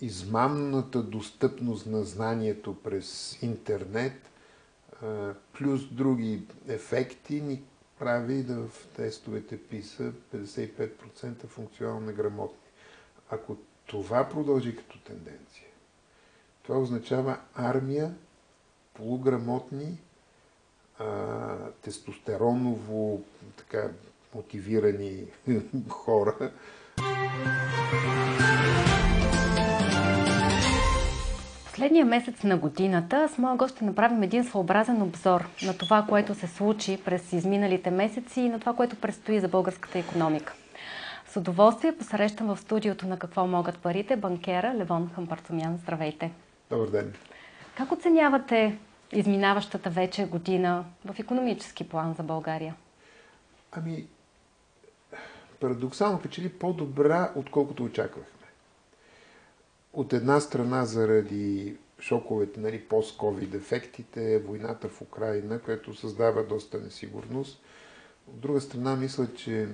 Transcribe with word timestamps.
измамната 0.00 1.02
достъпност 1.02 1.86
на 1.86 2.04
знанието 2.04 2.76
през 2.82 3.38
интернет, 3.42 4.30
плюс 5.52 5.88
други 5.92 6.42
ефекти, 6.68 7.40
ни 7.40 7.62
прави 7.98 8.42
да 8.42 8.54
в 8.54 8.86
тестовете 8.96 9.62
ПИСа 9.62 10.12
55% 10.34 11.46
функционално 11.46 12.06
неграмотни. 12.06 12.56
Ако 13.30 13.56
това 13.86 14.28
продължи 14.28 14.76
като 14.76 14.98
тенденция, 14.98 15.66
това 16.62 16.78
означава 16.78 17.38
армия 17.54 18.14
полуграмотни, 18.94 19.98
а, 20.98 21.70
тестостероново 21.82 23.22
така 23.56 23.90
мотивирани 24.34 25.24
хора. 25.88 26.52
Последния 31.80 32.06
месец 32.06 32.42
на 32.42 32.56
годината 32.56 33.28
с 33.28 33.38
моя 33.38 33.56
гост 33.56 33.74
ще 33.74 33.84
направим 33.84 34.22
един 34.22 34.44
своеобразен 34.44 35.02
обзор 35.02 35.48
на 35.62 35.78
това, 35.78 36.06
което 36.08 36.34
се 36.34 36.46
случи 36.46 36.98
през 37.04 37.32
изминалите 37.32 37.90
месеци 37.90 38.40
и 38.40 38.48
на 38.48 38.60
това, 38.60 38.74
което 38.76 38.96
предстои 38.96 39.40
за 39.40 39.48
българската 39.48 39.98
економика. 39.98 40.54
С 41.26 41.36
удоволствие 41.36 41.96
посрещам 41.96 42.54
в 42.54 42.60
студиото 42.60 43.06
на 43.06 43.18
Какво 43.18 43.46
могат 43.46 43.78
парите 43.78 44.16
банкера 44.16 44.74
Левон 44.74 45.10
Хампарцумян. 45.14 45.78
Здравейте! 45.82 46.32
Добър 46.70 46.90
ден! 46.90 47.14
Как 47.76 47.92
оценявате 47.92 48.78
изминаващата 49.12 49.90
вече 49.90 50.26
година 50.26 50.84
в 51.04 51.18
економически 51.18 51.88
план 51.88 52.14
за 52.14 52.22
България? 52.22 52.74
Ами, 53.72 54.06
парадоксално 55.60 56.20
печели 56.20 56.48
по-добра, 56.48 57.32
отколкото 57.36 57.84
очаквахме. 57.84 58.39
От 59.92 60.12
една 60.12 60.40
страна 60.40 60.84
заради 60.84 61.76
шоковете, 62.00 62.60
нали, 62.60 62.84
пост-ковид 62.88 63.54
ефектите, 63.54 64.38
войната 64.38 64.88
в 64.88 65.02
Украина, 65.02 65.58
което 65.58 65.94
създава 65.94 66.44
доста 66.44 66.80
несигурност. 66.80 67.62
От 68.28 68.40
друга 68.40 68.60
страна, 68.60 68.96
мисля, 68.96 69.26
че 69.34 69.68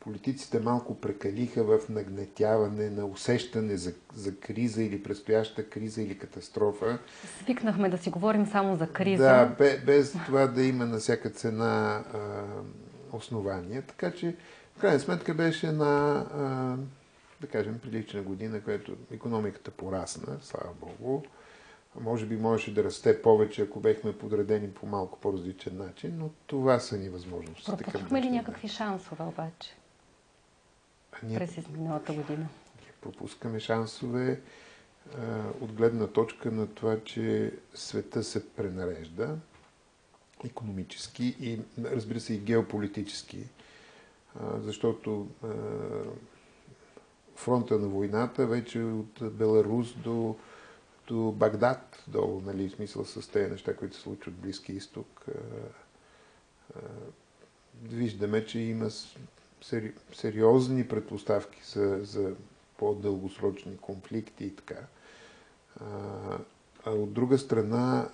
политиците 0.00 0.60
малко 0.60 1.00
прекалиха 1.00 1.64
в 1.64 1.88
нагнетяване 1.88 2.90
на 2.90 3.06
усещане 3.06 3.76
за, 3.76 3.92
за 4.14 4.36
криза 4.36 4.82
или 4.82 5.02
предстояща 5.02 5.68
криза 5.68 6.02
или 6.02 6.18
катастрофа. 6.18 6.98
Свикнахме 7.42 7.88
да 7.88 7.98
си 7.98 8.10
говорим 8.10 8.46
само 8.46 8.76
за 8.76 8.86
криза. 8.86 9.22
Да, 9.22 9.54
без, 9.58 9.84
без 9.84 10.12
това 10.26 10.46
да 10.46 10.62
има 10.62 10.86
на 10.86 10.98
всяка 10.98 11.30
цена 11.30 12.04
а, 12.14 12.44
основания. 13.16 13.82
Така 13.82 14.10
че, 14.10 14.36
в 14.76 14.80
крайна 14.80 15.00
сметка, 15.00 15.34
беше 15.34 15.66
една, 15.66 16.26
а, 16.34 16.76
да 17.40 17.46
кажем, 17.46 17.78
прилична 17.78 18.22
година, 18.22 18.62
която 18.62 18.96
економиката 19.10 19.70
порасна, 19.70 20.38
слава 20.42 20.74
Богу. 20.80 21.22
Може 22.00 22.26
би 22.26 22.36
можеше 22.36 22.74
да 22.74 22.84
расте 22.84 23.22
повече, 23.22 23.62
ако 23.62 23.80
бехме 23.80 24.18
подредени 24.18 24.70
по 24.70 24.86
малко 24.86 25.18
по-различен 25.20 25.76
начин, 25.76 26.14
но 26.18 26.30
това 26.46 26.78
са 26.78 26.98
ни 26.98 27.08
възможности. 27.08 27.64
Пропуснахме 27.66 28.22
ли 28.22 28.30
някакви 28.30 28.68
шансове 28.68 29.24
обаче? 29.24 29.76
ние, 31.22 31.38
през 31.38 31.56
изминалата 31.56 32.12
година? 32.12 32.48
Пропускаме 33.00 33.60
шансове 33.60 34.40
а, 35.18 35.42
от 35.60 35.72
гледна 35.72 36.06
точка 36.06 36.50
на 36.50 36.66
това, 36.66 37.00
че 37.04 37.52
света 37.74 38.24
се 38.24 38.48
пренарежда 38.52 39.38
економически 40.44 41.36
и 41.40 41.60
разбира 41.84 42.20
се 42.20 42.34
и 42.34 42.38
геополитически, 42.38 43.44
а, 44.40 44.60
защото 44.60 45.28
фронта 47.40 47.78
на 47.78 47.88
войната 47.88 48.46
вече 48.46 48.82
от 48.82 49.32
Беларус 49.32 49.94
до, 49.94 50.36
до 51.08 51.32
Багдад, 51.32 52.04
долу, 52.08 52.40
нали, 52.46 52.68
в 52.68 52.72
смисъл 52.72 53.04
с 53.04 53.28
тези 53.28 53.50
неща, 53.50 53.76
които 53.76 53.96
се 53.96 54.02
случват 54.02 54.34
в 54.34 54.40
Близки 54.40 54.72
изток, 54.72 55.26
виждаме, 57.82 58.46
че 58.46 58.58
има 58.58 58.90
сери, 59.62 59.92
сериозни 60.14 60.88
предпоставки 60.88 61.60
за, 61.64 62.00
за 62.02 62.32
по-дългосрочни 62.78 63.76
конфликти 63.76 64.44
и 64.44 64.56
така. 64.56 64.80
А, 65.80 66.90
от 66.90 67.12
друга 67.12 67.38
страна, 67.38 68.08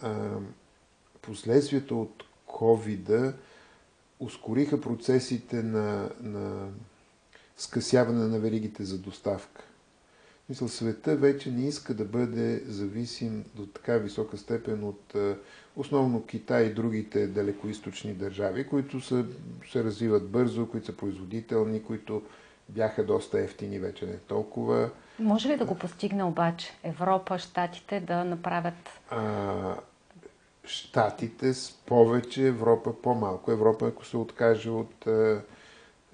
последствията 1.22 1.94
от 1.94 2.24
covid 2.48 3.34
ускориха 4.20 4.80
процесите 4.80 5.62
на, 5.62 6.10
на 6.20 6.68
скъсяване 7.56 8.26
на 8.26 8.38
веригите 8.38 8.84
за 8.84 8.98
доставка. 8.98 9.62
Мисля, 10.48 10.68
света 10.68 11.16
вече 11.16 11.50
не 11.50 11.68
иска 11.68 11.94
да 11.94 12.04
бъде 12.04 12.62
зависим 12.66 13.44
до 13.54 13.66
така 13.66 13.92
висока 13.94 14.36
степен 14.36 14.84
от 14.84 15.14
основно 15.76 16.26
Китай 16.26 16.62
и 16.62 16.74
другите 16.74 17.26
далекоисточни 17.26 18.14
държави, 18.14 18.66
които 18.66 19.00
са, 19.00 19.24
се 19.70 19.84
развиват 19.84 20.28
бързо, 20.28 20.66
които 20.66 20.86
са 20.86 20.92
производителни, 20.92 21.82
които 21.82 22.22
бяха 22.68 23.04
доста 23.04 23.40
ефтини, 23.40 23.78
вече 23.78 24.06
не 24.06 24.16
толкова. 24.16 24.90
Може 25.18 25.48
ли 25.48 25.56
да 25.56 25.64
го 25.64 25.74
постигне 25.74 26.24
обаче 26.24 26.72
Европа, 26.82 27.38
Штатите 27.38 28.00
да 28.00 28.24
направят... 28.24 29.00
А, 29.10 29.76
Штатите 30.64 31.54
с 31.54 31.72
повече, 31.76 32.42
Европа 32.42 32.92
по-малко. 32.94 33.50
Европа, 33.50 33.86
ако 33.86 34.04
се 34.04 34.16
откаже 34.16 34.70
от 34.70 35.06
а, 35.06 35.42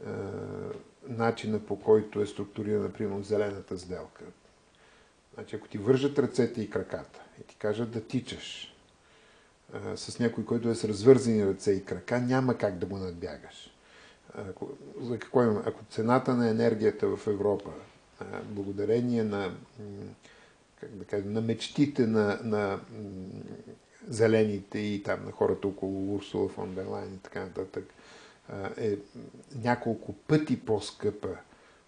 а, 0.06 0.10
начина 1.08 1.60
по 1.60 1.80
който 1.80 2.20
е 2.20 2.26
структурирана, 2.26 2.84
например, 2.84 3.22
зелената 3.22 3.78
сделка. 3.78 4.24
Значи, 5.34 5.56
ако 5.56 5.68
ти 5.68 5.78
вържат 5.78 6.18
ръцете 6.18 6.62
и 6.62 6.70
краката 6.70 7.20
и 7.40 7.46
ти 7.46 7.56
кажат 7.56 7.90
да 7.90 8.00
тичаш 8.00 8.74
а, 9.74 9.96
с 9.96 10.18
някой, 10.18 10.44
който 10.44 10.68
е 10.68 10.74
с 10.74 10.84
развързани 10.84 11.46
ръце 11.46 11.72
и 11.72 11.84
крака, 11.84 12.20
няма 12.20 12.58
как 12.58 12.78
да 12.78 12.86
го 12.86 12.96
надбягаш. 12.96 13.74
Ако, 14.34 14.68
за 15.00 15.18
какво 15.18 15.42
имам? 15.42 15.62
Ако 15.66 15.84
цената 15.90 16.34
на 16.34 16.48
енергията 16.48 17.16
в 17.16 17.26
Европа, 17.26 17.70
а, 18.20 18.24
благодарение 18.42 19.24
на, 19.24 19.54
как 20.80 20.90
да 20.90 21.04
кажа, 21.04 21.24
на 21.26 21.40
мечтите 21.40 22.06
на, 22.06 22.40
на 22.44 22.80
зелените 24.08 24.78
и 24.78 25.02
там 25.02 25.24
на 25.24 25.32
хората 25.32 25.68
около 25.68 26.14
Урсула 26.14 26.48
фон 26.48 26.74
Дерлайн 26.74 27.14
и 27.14 27.18
така 27.18 27.40
нататък, 27.40 27.84
е 28.76 28.96
няколко 29.54 30.12
пъти 30.12 30.60
по-скъпа, 30.60 31.36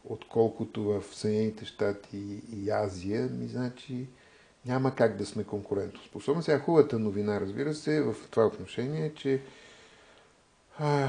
отколкото 0.04 0.84
в 0.84 1.04
Съединените 1.12 1.64
щати 1.64 2.42
и 2.52 2.70
Азия, 2.70 3.22
ми 3.22 3.48
значи 3.48 4.06
няма 4.66 4.94
как 4.94 5.16
да 5.16 5.26
сме 5.26 5.44
конкурентоспособни. 5.44 6.42
Сега 6.42 6.58
хубавата 6.58 6.98
новина, 6.98 7.40
разбира 7.40 7.74
се, 7.74 8.02
в 8.02 8.14
това 8.30 8.46
отношение 8.46 9.06
е, 9.06 9.14
че 9.14 9.42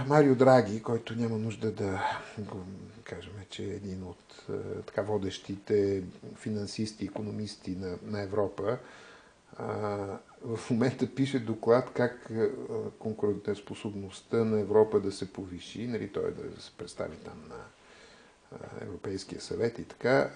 Марио 0.07 0.35
Драги, 0.35 0.81
който 0.81 1.15
няма 1.15 1.37
нужда 1.37 1.71
да 1.71 2.01
го 2.39 2.57
кажем, 3.03 3.33
че 3.49 3.63
е 3.63 3.75
един 3.75 4.03
от 4.03 4.45
така 4.85 5.01
водещите 5.01 6.03
финансисти, 6.35 7.05
економисти 7.05 7.75
на, 7.75 7.97
на 8.03 8.21
Европа, 8.21 8.77
в 10.43 10.59
момента 10.71 11.15
пише 11.15 11.39
доклад 11.39 11.91
как 11.93 12.31
конкурентоспособността 12.99 14.43
на 14.43 14.59
Европа 14.59 14.99
да 14.99 15.11
се 15.11 15.33
повиши, 15.33 15.87
нали, 15.87 16.11
той 16.11 16.31
да 16.31 16.61
се 16.61 16.71
представи 16.77 17.17
там 17.17 17.43
на 17.49 17.55
Европейския 18.81 19.41
съвет 19.41 19.79
и 19.79 19.83
така. 19.83 20.29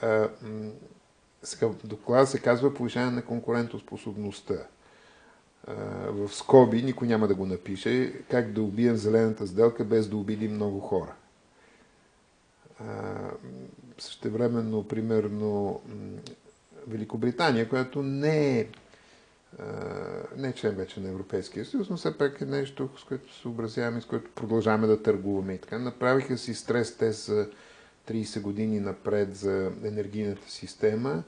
Сега 1.44 1.68
в 1.68 1.88
доклада 1.88 2.28
се 2.28 2.40
казва 2.40 2.74
повишаване 2.74 3.12
на 3.12 3.25
конкурентоспособността. 3.25 4.68
В 6.08 6.29
скоби 6.34 6.84
никой 6.84 7.08
няма 7.08 7.28
да 7.28 7.35
го 7.35 7.46
напише 7.46 8.13
как 8.29 8.52
да 8.52 8.62
убием 8.62 8.96
зелената 8.96 9.47
сделка 9.47 9.84
без 9.84 10.08
да 10.08 10.18
обидим 10.18 10.53
много 10.56 10.79
хора. 10.79 11.13
Същевременно, 13.97 14.88
примерно, 14.88 15.81
Великобритания, 16.88 17.70
която 17.70 18.03
не 18.03 18.59
е 18.59 18.67
не 20.37 20.53
член 20.53 20.75
вече 20.75 20.99
на 20.99 21.09
Европейския 21.09 21.66
съюз, 21.66 21.90
но 21.90 21.97
все 21.97 22.17
пак 22.17 22.41
е 22.41 22.46
нещо, 22.46 22.90
с 22.97 23.03
което 23.03 23.34
се 23.34 23.47
образяваме, 23.47 24.01
с 24.01 24.05
което 24.05 24.31
продължаваме 24.35 24.87
да 24.87 25.03
търгуваме 25.03 25.53
и 25.53 25.57
така. 25.57 25.79
Направиха 25.79 26.37
си 26.37 26.53
стрес 26.53 26.97
тест 26.97 27.25
за 27.25 27.49
30 28.09 28.41
години 28.41 28.79
напред 28.79 29.35
за 29.35 29.72
енергийната 29.84 30.49
система 30.51 31.23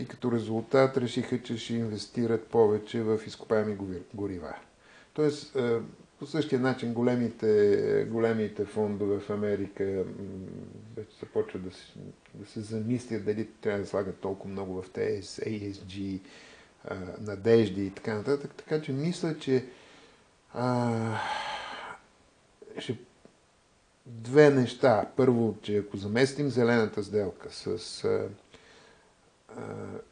и 0.00 0.06
като 0.08 0.32
резултат 0.32 0.96
решиха, 0.96 1.42
че 1.42 1.58
ще 1.58 1.74
инвестират 1.74 2.46
повече 2.46 3.02
в 3.02 3.20
изкопаеми 3.26 3.76
горива. 4.14 4.54
Тоест, 5.14 5.56
по 6.18 6.26
същия 6.26 6.60
начин 6.60 6.92
големите, 6.94 8.06
големите 8.10 8.64
фондове 8.64 9.18
в 9.18 9.30
Америка 9.30 10.04
вече 10.96 11.16
започват 11.20 11.64
да 11.64 11.70
да 12.34 12.46
се 12.46 12.60
замислят 12.60 13.24
дали 13.24 13.48
трябва 13.60 13.80
да 13.80 13.86
слагат 13.86 14.18
толкова 14.18 14.52
много 14.52 14.82
в 14.82 14.90
тези 14.90 15.22
ASG, 15.22 16.20
надежди 17.20 17.86
и 17.86 17.90
така 17.90 18.14
нататък. 18.14 18.50
Така 18.56 18.82
че 18.82 18.92
мисля, 18.92 19.38
че 19.38 19.64
а, 20.54 20.90
ще 22.78 22.98
две 24.06 24.50
неща. 24.50 25.08
Първо, 25.16 25.56
че 25.62 25.76
ако 25.76 25.96
заместим 25.96 26.50
зелената 26.50 27.04
сделка 27.04 27.48
с 27.50 28.04
а, 28.04 28.28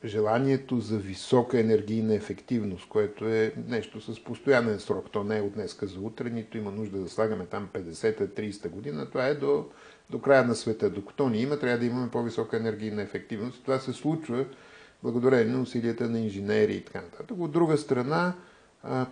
желанието 0.04 0.80
за 0.80 0.98
висока 0.98 1.60
енергийна 1.60 2.14
ефективност, 2.14 2.88
което 2.88 3.28
е 3.28 3.52
нещо 3.68 4.00
с 4.14 4.24
постоянен 4.24 4.80
срок. 4.80 5.10
То 5.12 5.24
не 5.24 5.38
е 5.38 5.42
от 5.42 5.52
днеска 5.52 5.86
за 5.86 6.00
утре, 6.00 6.30
нито 6.30 6.58
има 6.58 6.70
нужда 6.70 6.98
да 6.98 7.08
слагаме 7.08 7.46
там 7.46 7.68
50-30 7.74 8.68
година. 8.68 9.08
Това 9.08 9.26
е 9.26 9.34
до, 9.34 9.66
до 10.10 10.20
края 10.20 10.44
на 10.44 10.54
света. 10.54 10.90
Докато 10.90 11.28
ни 11.28 11.38
има, 11.38 11.58
трябва 11.58 11.78
да 11.78 11.86
имаме 11.86 12.10
по-висока 12.10 12.56
енергийна 12.56 13.02
ефективност. 13.02 13.62
Това 13.62 13.78
се 13.78 13.92
случва 13.92 14.44
благодарение 15.04 15.52
на 15.54 15.62
усилията 15.62 16.08
на 16.08 16.18
инженери 16.18 16.74
и 16.74 16.84
така 16.84 17.00
нататък. 17.00 17.36
От 17.38 17.52
друга 17.52 17.78
страна, 17.78 18.34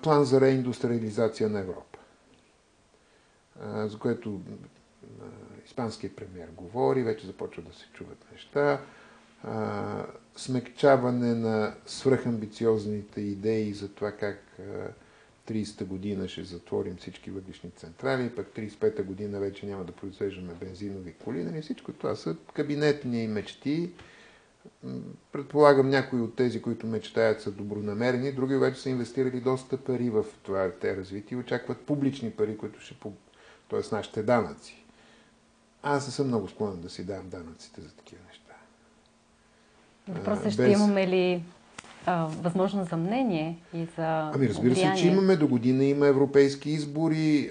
план 0.03 0.25
за 0.25 0.41
реиндустриализация 0.41 1.49
на 1.49 1.61
Европа, 1.61 1.99
за 3.65 3.99
което 3.99 4.41
испанският 5.67 6.17
премьер 6.17 6.49
говори, 6.57 7.03
вече 7.03 7.27
започва 7.27 7.63
да 7.63 7.73
се 7.75 7.87
чуват 7.93 8.27
неща 8.33 8.81
смекчаване 10.37 11.35
на 11.35 11.75
свръхамбициозните 11.87 13.21
идеи 13.21 13.73
за 13.75 13.89
това 13.89 14.13
как 14.13 14.39
а, 14.59 14.63
30-та 15.53 15.85
година 15.85 16.29
ще 16.29 16.45
затворим 16.45 16.97
всички 16.97 17.31
въглишни 17.31 17.71
централи, 17.71 18.31
пък 18.37 18.47
35-та 18.57 19.03
година 19.03 19.41
вече 19.41 19.67
няма 19.67 19.85
да 19.85 19.93
произвеждаме 19.93 20.55
бензинови 20.55 21.13
коли. 21.25 21.45
Нали? 21.45 21.63
Всичко 21.63 21.93
това 21.93 22.15
са 22.17 22.37
кабинетни 22.55 23.29
мечти. 23.29 23.91
Предполагам, 25.33 25.89
някои 25.89 26.21
от 26.21 26.37
тези, 26.37 26.63
които 26.63 26.87
мечтаят, 26.87 27.41
са 27.41 27.51
добронамерени, 27.51 28.33
други 28.33 28.57
вече 28.57 28.81
са 28.81 28.91
инвестирали 28.91 29.41
доста 29.41 29.77
пари 29.77 30.11
в 30.11 30.25
това 30.43 30.71
те 30.81 30.97
развитие 30.97 31.37
и 31.37 31.41
очакват 31.41 31.81
публични 31.81 32.31
пари, 32.31 32.57
които 32.57 32.81
ще... 32.81 32.95
т.е. 33.71 33.95
нашите 33.95 34.23
данъци. 34.23 34.85
Аз 35.83 36.07
не 36.07 36.13
съм 36.13 36.27
много 36.27 36.49
склонен 36.49 36.81
да 36.81 36.91
си 36.91 37.05
давам 37.05 37.29
данъците 37.29 37.81
за 37.81 37.89
такива 37.93 38.21
неща. 38.29 38.53
Въпросът 40.09 40.47
е, 40.47 40.51
ще 40.51 40.63
без... 40.63 40.79
имаме 40.79 41.07
ли 41.07 41.43
а, 42.07 42.25
възможност 42.25 42.91
за 42.91 42.97
мнение 42.97 43.59
и 43.75 43.87
за 43.97 44.31
Ами 44.35 44.49
разбира 44.49 44.75
влияние. 44.75 44.97
се, 44.97 45.03
че 45.03 45.09
имаме 45.09 45.37
до 45.37 45.49
година, 45.49 45.85
има 45.85 46.07
европейски 46.07 46.71
избори. 46.71 47.51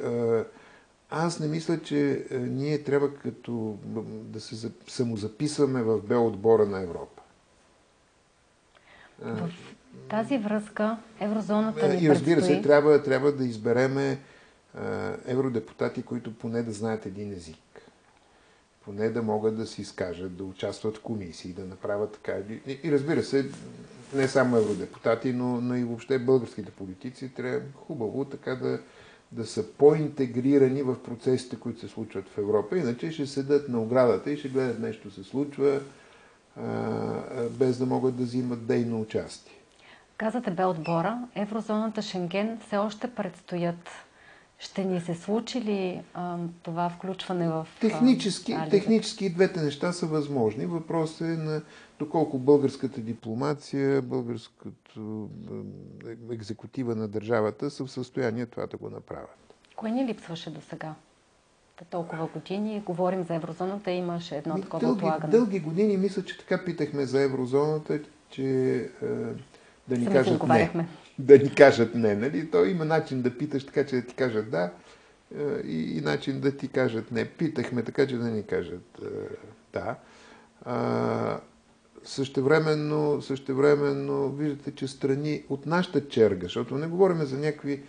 Аз 1.11 1.39
не 1.39 1.47
мисля, 1.47 1.79
че 1.79 2.25
ние 2.31 2.83
трябва 2.83 3.13
като 3.13 3.77
да 4.23 4.39
се 4.39 4.71
самозаписваме 4.87 5.81
в 5.83 6.01
Б 6.01 6.15
отбора 6.15 6.65
на 6.65 6.81
Европа. 6.81 7.21
В 9.19 9.49
тази 10.09 10.37
връзка 10.37 10.97
еврозоната 11.19 11.87
ни 11.87 12.03
И 12.03 12.09
разбира 12.09 12.41
се, 12.41 12.61
трябва, 12.61 13.03
трябва 13.03 13.31
да 13.31 13.45
избереме 13.45 14.19
евродепутати, 15.25 16.03
които 16.03 16.33
поне 16.33 16.63
да 16.63 16.71
знаят 16.71 17.05
един 17.05 17.33
език 17.33 17.57
поне 18.83 19.09
да 19.09 19.21
могат 19.21 19.57
да 19.57 19.67
си 19.67 19.81
изкажат, 19.81 20.35
да 20.35 20.43
участват 20.43 20.97
в 20.97 21.01
комисии, 21.01 21.53
да 21.53 21.65
направят 21.65 22.11
така. 22.13 22.33
И, 22.67 22.79
и 22.83 22.91
разбира 22.91 23.23
се, 23.23 23.49
не 24.13 24.27
само 24.27 24.57
евродепутати, 24.57 25.33
но, 25.33 25.61
но 25.61 25.75
и 25.75 25.83
въобще 25.83 26.19
българските 26.19 26.71
политици 26.71 27.33
трябва 27.33 27.61
хубаво 27.77 28.25
така 28.25 28.55
да, 28.55 28.79
да 29.31 29.45
са 29.45 29.73
по-интегрирани 29.73 30.83
в 30.83 31.03
процесите, 31.03 31.59
които 31.59 31.79
се 31.79 31.87
случват 31.87 32.29
в 32.29 32.37
Европа. 32.37 32.77
Иначе 32.77 33.11
ще 33.11 33.27
седат 33.27 33.69
на 33.69 33.81
оградата 33.81 34.31
и 34.31 34.37
ще 34.37 34.49
гледат 34.49 34.79
нещо 34.79 35.11
се 35.11 35.23
случва, 35.23 35.79
без 37.49 37.77
да 37.77 37.85
могат 37.85 38.15
да 38.15 38.23
взимат 38.23 38.67
дейно 38.67 39.01
участие. 39.01 39.53
Казате 40.17 40.51
бе 40.51 40.65
отбора, 40.65 41.19
еврозоната 41.35 42.01
Шенген 42.01 42.59
все 42.67 42.77
още 42.77 43.07
предстоят 43.07 43.89
ще 44.61 44.85
ни 44.85 45.01
се 45.01 45.15
случи 45.15 45.61
ли 45.61 46.01
а, 46.13 46.37
това 46.63 46.89
включване 46.89 47.49
в... 47.49 47.67
Технически, 47.79 48.53
а, 48.53 48.69
технически 48.69 49.29
двете 49.29 49.61
неща 49.61 49.91
са 49.93 50.05
възможни. 50.05 50.65
Въпросът 50.65 51.21
е 51.21 51.37
на 51.37 51.61
доколко 51.99 52.37
българската 52.37 53.01
дипломация, 53.01 54.01
българската 54.01 54.99
екзекутива 56.31 56.95
на 56.95 57.07
държавата 57.07 57.69
са 57.69 57.85
в 57.85 57.91
състояние 57.91 58.45
това 58.45 58.65
да 58.65 58.77
го 58.77 58.89
направят. 58.89 59.55
Кое 59.75 59.91
ни 59.91 60.05
липсваше 60.05 60.49
до 60.49 60.61
сега? 60.61 60.95
толкова 61.89 62.27
години. 62.33 62.81
Говорим 62.85 63.23
за 63.23 63.35
еврозоната, 63.35 63.91
имаше 63.91 64.35
едно 64.35 64.55
Ми, 64.55 64.61
такова 64.61 64.79
дълги, 64.79 65.05
отлагане. 65.05 65.31
Дълги 65.31 65.59
години 65.59 65.97
мисля, 65.97 66.25
че 66.25 66.37
така 66.37 66.65
питахме 66.65 67.05
за 67.05 67.21
еврозоната, 67.21 67.99
че 68.29 68.43
е, 68.75 69.07
да 69.87 69.97
ни 69.97 70.03
Сами 70.03 70.15
кажат 70.15 70.43
не 70.47 70.87
да 71.21 71.37
ни 71.37 71.55
кажат 71.55 71.95
не. 71.95 72.15
Нали? 72.15 72.51
То 72.51 72.65
има 72.65 72.85
начин 72.85 73.21
да 73.21 73.37
питаш 73.37 73.65
така, 73.65 73.85
че 73.85 73.95
да 73.95 74.07
ти 74.07 74.15
кажат 74.15 74.51
да 74.51 74.71
е, 75.39 75.67
и, 75.67 75.97
и 75.97 76.01
начин 76.01 76.39
да 76.39 76.57
ти 76.57 76.67
кажат 76.67 77.11
не. 77.11 77.25
Питахме 77.25 77.83
така, 77.83 78.07
че 78.07 78.17
да 78.17 78.29
ни 78.29 78.43
кажат 78.43 79.01
е, 79.01 79.07
да. 79.73 79.95
Същевременно, 82.03 83.21
същевременно 83.21 84.31
виждате, 84.31 84.71
че 84.71 84.87
страни 84.87 85.43
от 85.49 85.65
нашата 85.65 86.07
черга, 86.07 86.45
защото 86.45 86.77
не 86.77 86.87
говорим 86.87 87.25
за 87.25 87.37
някакви 87.37 87.83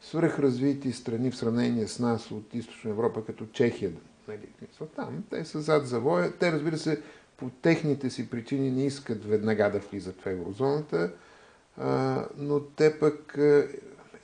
свръхразвити 0.00 0.92
страни 0.92 1.30
в 1.30 1.36
сравнение 1.36 1.88
с 1.88 1.98
нас 1.98 2.30
от 2.30 2.54
Източна 2.54 2.90
Европа, 2.90 3.24
като 3.24 3.46
Чехия. 3.52 3.92
Нали? 4.28 4.48
Там 4.96 5.24
те 5.30 5.44
са 5.44 5.60
зад 5.60 5.86
завоя. 5.86 6.32
Те, 6.38 6.52
разбира 6.52 6.78
се, 6.78 7.02
по 7.36 7.50
техните 7.50 8.10
си 8.10 8.30
причини 8.30 8.70
не 8.70 8.86
искат 8.86 9.24
веднага 9.24 9.70
да 9.70 9.78
влизат 9.78 10.20
в 10.20 10.26
еврозоната 10.26 11.12
но 12.36 12.60
те 12.76 12.98
пък 12.98 13.38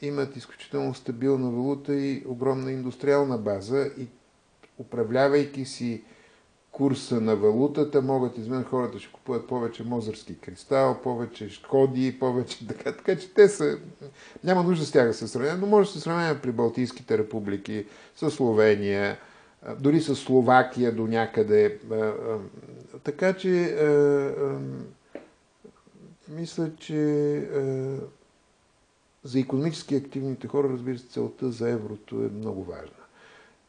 имат 0.03 0.37
изключително 0.37 0.95
стабилна 0.95 1.50
валута 1.50 1.95
и 1.95 2.25
огромна 2.27 2.73
индустриална 2.73 3.39
база 3.39 3.91
и 3.99 4.06
управлявайки 4.79 5.65
си 5.65 6.03
курса 6.73 7.21
на 7.21 7.37
валутата, 7.37 8.03
могат 8.03 8.39
извън 8.39 8.65
хората 8.65 8.99
ще 8.99 9.12
купуват 9.12 9.47
повече 9.47 9.85
мозърски 9.85 10.39
кристал, 10.39 11.00
повече 11.03 11.49
шкоди, 11.49 12.19
повече 12.21 12.67
така. 12.69 12.93
Така 12.93 13.17
че 13.17 13.35
те 13.35 13.49
са... 13.49 13.79
Няма 14.45 14.62
нужда 14.62 14.87
с 14.87 14.93
тях 14.93 15.06
да 15.06 15.15
се 15.15 15.29
сравнява, 15.29 15.59
но 15.59 15.67
може 15.67 15.89
да 15.89 15.93
се 15.93 16.00
сравнява 16.00 16.41
при 16.41 16.53
Балтийските 16.53 17.19
републики, 17.19 17.87
с 18.17 18.31
Словения, 18.31 19.19
дори 19.79 20.00
с 20.00 20.17
Словакия 20.17 20.93
до 20.93 21.06
някъде. 21.06 21.79
Така 23.05 23.33
че 23.33 23.77
мисля, 26.49 26.71
че 26.77 27.37
е, 27.37 27.97
за 29.25 29.41
економически 29.41 29.95
активните 29.95 30.49
хора, 30.49 30.69
разбира 30.69 30.99
се, 30.99 31.06
целта 31.06 31.50
за 31.50 31.71
еврото 31.71 32.17
е 32.17 32.29
много 32.29 32.65
важна. 32.65 32.97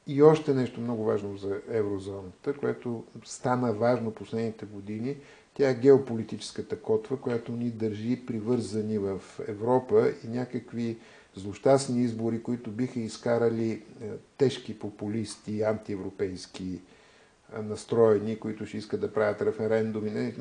И 0.08 0.24
още 0.24 0.54
нещо 0.54 0.82
много 0.82 1.04
важно 1.04 1.38
за 1.38 1.62
еврозоната, 1.70 2.54
което 2.54 3.04
стана 3.26 3.74
важно 3.74 4.12
последните 4.12 4.66
години, 4.66 5.18
тя 5.54 5.70
е 5.70 5.76
геополитическата 5.76 6.82
котва, 6.82 7.18
която 7.18 7.52
ни 7.52 7.70
държи 7.70 8.26
привързани 8.26 8.98
в 8.98 9.22
Европа 9.48 10.14
и 10.24 10.28
някакви 10.28 10.98
злощастни 11.36 12.04
избори, 12.04 12.44
които 12.44 12.72
биха 12.72 13.00
изкарали 13.00 13.72
е, 13.72 13.82
тежки 14.38 14.80
популисти, 14.80 15.62
антиевропейски 15.62 16.82
настроени, 17.58 18.40
които 18.40 18.66
ще 18.66 18.78
искат 18.78 19.02
да 19.02 19.14
правят 19.14 19.42
референдуми. 19.42 20.34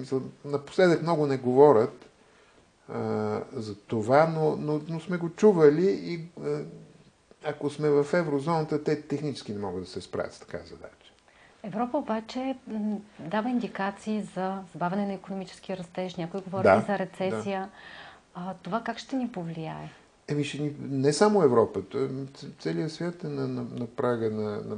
Напоследък 0.45 1.03
много 1.03 1.27
не 1.27 1.37
говорят, 1.37 2.08
за 3.53 3.75
това, 3.87 4.27
но, 4.27 4.57
но, 4.57 4.81
но 4.89 5.01
сме 5.01 5.17
го 5.17 5.31
чували 5.31 5.87
и 5.91 6.29
ако 7.45 7.71
сме 7.71 7.91
в 7.91 8.07
еврозоната, 8.15 8.85
те 8.85 9.03
технически 9.03 9.53
не 9.53 9.59
могат 9.59 9.83
да 9.83 9.89
се 9.89 10.01
справят 10.01 10.33
с 10.33 10.39
така 10.39 10.59
задача. 10.59 11.13
Европа 11.63 11.99
обаче 11.99 12.57
дава 13.19 13.51
индикации 13.51 14.23
за 14.35 14.59
забавяне 14.73 15.07
на 15.07 15.13
економически 15.13 15.77
растеж, 15.77 16.17
някой 16.17 16.41
говори 16.41 16.63
да, 16.63 16.85
за 16.87 16.99
рецесия. 16.99 17.61
Да. 17.61 17.69
А, 18.35 18.55
това 18.63 18.81
как 18.81 18.99
ще 18.99 19.17
ни 19.17 19.29
повлияе? 19.29 19.93
Еми, 20.29 20.45
ще 20.45 20.63
ни, 20.63 20.75
не 20.81 21.13
само 21.13 21.43
Европа, 21.43 21.83
целият 22.59 22.93
свят 22.93 23.25
е 23.25 23.29
на, 23.29 23.49
на, 23.49 23.63
на 23.63 23.87
прага 23.87 24.31
на, 24.31 24.51
на 24.51 24.77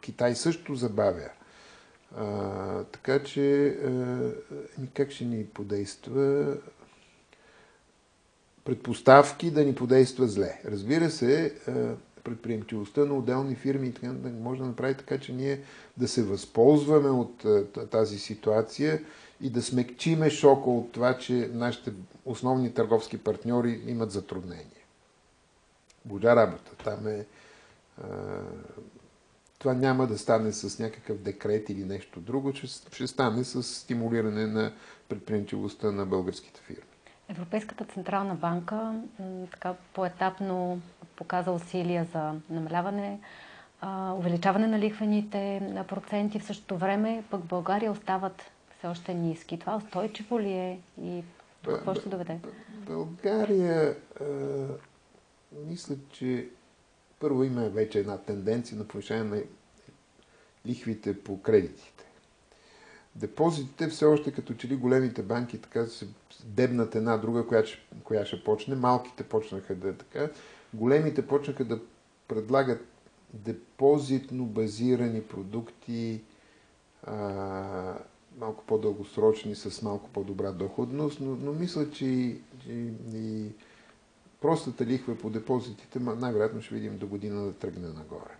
Китай 0.00 0.34
също 0.34 0.74
забавя. 0.74 1.28
А, 2.16 2.84
така 2.84 3.22
че, 3.22 3.66
а, 3.66 4.30
как 4.94 5.10
ще 5.10 5.24
ни 5.24 5.46
подейства? 5.46 6.56
Предпоставки 8.64 9.50
да 9.50 9.64
ни 9.64 9.74
подейства 9.74 10.26
зле. 10.26 10.60
Разбира 10.64 11.10
се, 11.10 11.54
е, 11.68 11.72
предприемчивостта 12.24 13.04
на 13.04 13.14
отделни 13.14 13.54
фирми 13.54 13.94
може 14.40 14.60
да 14.60 14.66
направи 14.66 14.94
така, 14.94 15.18
че 15.18 15.32
ние 15.32 15.60
да 15.96 16.08
се 16.08 16.22
възползваме 16.22 17.08
от 17.08 17.44
е, 17.44 17.64
тази 17.86 18.18
ситуация 18.18 19.02
и 19.40 19.50
да 19.50 19.62
смекчиме 19.62 20.30
шока 20.30 20.70
от 20.70 20.92
това, 20.92 21.18
че 21.18 21.50
нашите 21.52 21.92
основни 22.24 22.74
търговски 22.74 23.18
партньори 23.18 23.80
имат 23.86 24.10
затруднение. 24.10 24.84
Божа 26.04 26.36
работа. 26.36 26.70
Там 26.84 27.06
е, 27.06 27.12
е... 27.12 27.24
Това 29.58 29.74
няма 29.74 30.06
да 30.06 30.18
стане 30.18 30.52
с 30.52 30.78
някакъв 30.78 31.18
декрет 31.18 31.68
или 31.70 31.84
нещо 31.84 32.20
друго, 32.20 32.54
ще, 32.54 32.66
ще 32.92 33.06
стане 33.06 33.44
с 33.44 33.62
стимулиране 33.62 34.46
на 34.46 34.72
предприемчивостта 35.08 35.90
на 35.92 36.06
българските 36.06 36.60
фирми. 36.60 36.93
Европейската 37.28 37.84
централна 37.84 38.34
банка 38.34 38.94
така 39.50 39.74
поетапно 39.92 40.80
показа 41.16 41.50
усилия 41.50 42.06
за 42.12 42.34
намаляване, 42.50 43.20
увеличаване 44.16 44.66
на 44.66 44.78
лихвените 44.78 45.72
проценти. 45.88 46.40
В 46.40 46.44
същото 46.44 46.76
време 46.76 47.24
пък 47.30 47.44
България 47.44 47.92
остават 47.92 48.42
все 48.78 48.86
още 48.86 49.14
ниски. 49.14 49.58
Това 49.58 49.76
устойчиво 49.76 50.40
ли 50.40 50.52
е 50.52 50.80
и 51.02 51.22
до 51.64 51.70
какво 51.70 51.94
ще 51.94 52.08
доведе? 52.08 52.38
България, 52.86 53.96
а, 54.20 54.24
мисля, 55.66 55.94
че 56.12 56.48
първо 57.20 57.44
има 57.44 57.68
вече 57.68 57.98
една 57.98 58.18
тенденция 58.18 58.78
на 58.78 58.88
повишение 58.88 59.24
на 59.24 59.42
лихвите 60.66 61.22
по 61.22 61.42
кредитите. 61.42 62.04
Депозитите 63.14 63.88
все 63.88 64.04
още 64.04 64.32
като 64.32 64.54
че 64.54 64.68
ли 64.68 64.76
големите 64.76 65.22
банки 65.22 65.60
така 65.60 65.86
се 65.86 66.06
дебнат 66.44 66.94
една 66.94 67.16
друга, 67.16 67.46
коя 67.46 67.66
ще, 67.66 67.78
коя 68.04 68.24
ще 68.24 68.44
почне. 68.44 68.74
Малките 68.74 69.24
почнаха 69.24 69.74
да 69.74 69.88
е 69.88 69.92
така. 69.92 70.30
Големите 70.74 71.26
почнаха 71.26 71.64
да 71.64 71.80
предлагат 72.28 72.86
депозитно 73.32 74.44
базирани 74.44 75.22
продукти, 75.22 76.22
а, 77.02 77.98
малко 78.38 78.64
по-дългосрочни, 78.66 79.54
с 79.54 79.82
малко 79.82 80.10
по-добра 80.10 80.52
доходност, 80.52 81.20
но, 81.20 81.36
но 81.36 81.52
мисля, 81.52 81.90
че 81.90 82.06
и, 82.06 82.40
и, 82.68 82.88
и 83.14 83.52
простата 84.40 84.86
лихва 84.86 85.18
по 85.18 85.30
депозитите 85.30 85.98
най-вероятно 85.98 86.62
ще 86.62 86.74
видим 86.74 86.98
до 86.98 87.06
година 87.06 87.44
да 87.44 87.52
тръгне 87.52 87.88
нагоре. 87.88 88.36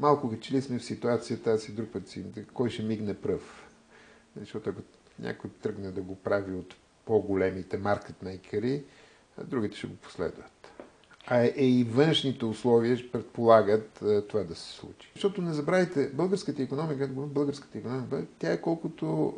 Малко 0.00 0.40
че 0.40 0.54
ли 0.54 0.62
сме 0.62 0.78
в 0.78 0.84
ситуацията, 0.84 1.50
аз 1.50 1.68
и 1.68 1.72
друг 1.72 1.88
път 1.92 2.08
си, 2.08 2.24
кой 2.54 2.70
ще 2.70 2.82
мигне 2.82 3.14
пръв. 3.14 3.68
Защото 4.36 4.70
ако 4.70 4.80
някой 5.18 5.50
тръгне 5.50 5.90
да 5.90 6.00
го 6.00 6.14
прави 6.14 6.54
от 6.54 6.74
по-големите 7.06 7.78
маркетмейкери, 7.78 8.84
другите 9.44 9.76
ще 9.76 9.86
го 9.86 9.96
последват 9.96 10.56
а 11.26 11.40
е 11.40 11.48
и 11.56 11.84
външните 11.84 12.44
условия 12.44 12.98
предполагат 13.12 14.04
това 14.28 14.42
да 14.42 14.54
се 14.54 14.72
случи. 14.72 15.10
Защото 15.14 15.42
не 15.42 15.52
забравяйте, 15.52 16.10
българската 16.14 16.62
економика, 16.62 17.08
българската 17.08 17.78
економика, 17.78 18.24
тя 18.38 18.52
е 18.52 18.60
колкото 18.60 19.34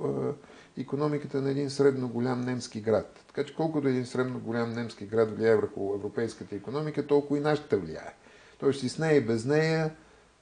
економиката 0.78 1.42
на 1.42 1.50
един 1.50 1.70
средно 1.70 2.08
голям 2.08 2.40
немски 2.40 2.80
град. 2.80 3.24
Така 3.26 3.44
че 3.44 3.54
колкото 3.54 3.88
един 3.88 4.06
средно 4.06 4.38
голям 4.38 4.70
немски 4.70 5.06
град 5.06 5.36
влияе 5.36 5.56
върху 5.56 5.94
европейската 5.94 6.56
економика, 6.56 7.06
толкова 7.06 7.38
и 7.38 7.42
нашата 7.42 7.78
влияе. 7.78 8.14
Тоест 8.58 8.80
си 8.80 8.88
с 8.88 8.98
нея 8.98 9.16
и 9.16 9.20
без 9.20 9.44
нея 9.44 9.90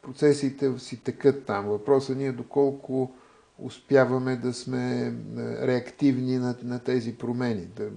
процесите 0.03 0.79
си 0.79 1.05
текат 1.05 1.45
там. 1.45 1.67
Въпросът 1.67 2.17
ни 2.17 2.27
е 2.27 2.33
доколко 2.33 3.15
успяваме 3.59 4.37
да 4.37 4.55
сме 4.55 5.15
реактивни 5.63 6.39
на, 6.39 6.57
на 6.63 6.79
тези 6.79 7.15
промени. 7.15 7.67
Да, 7.77 7.91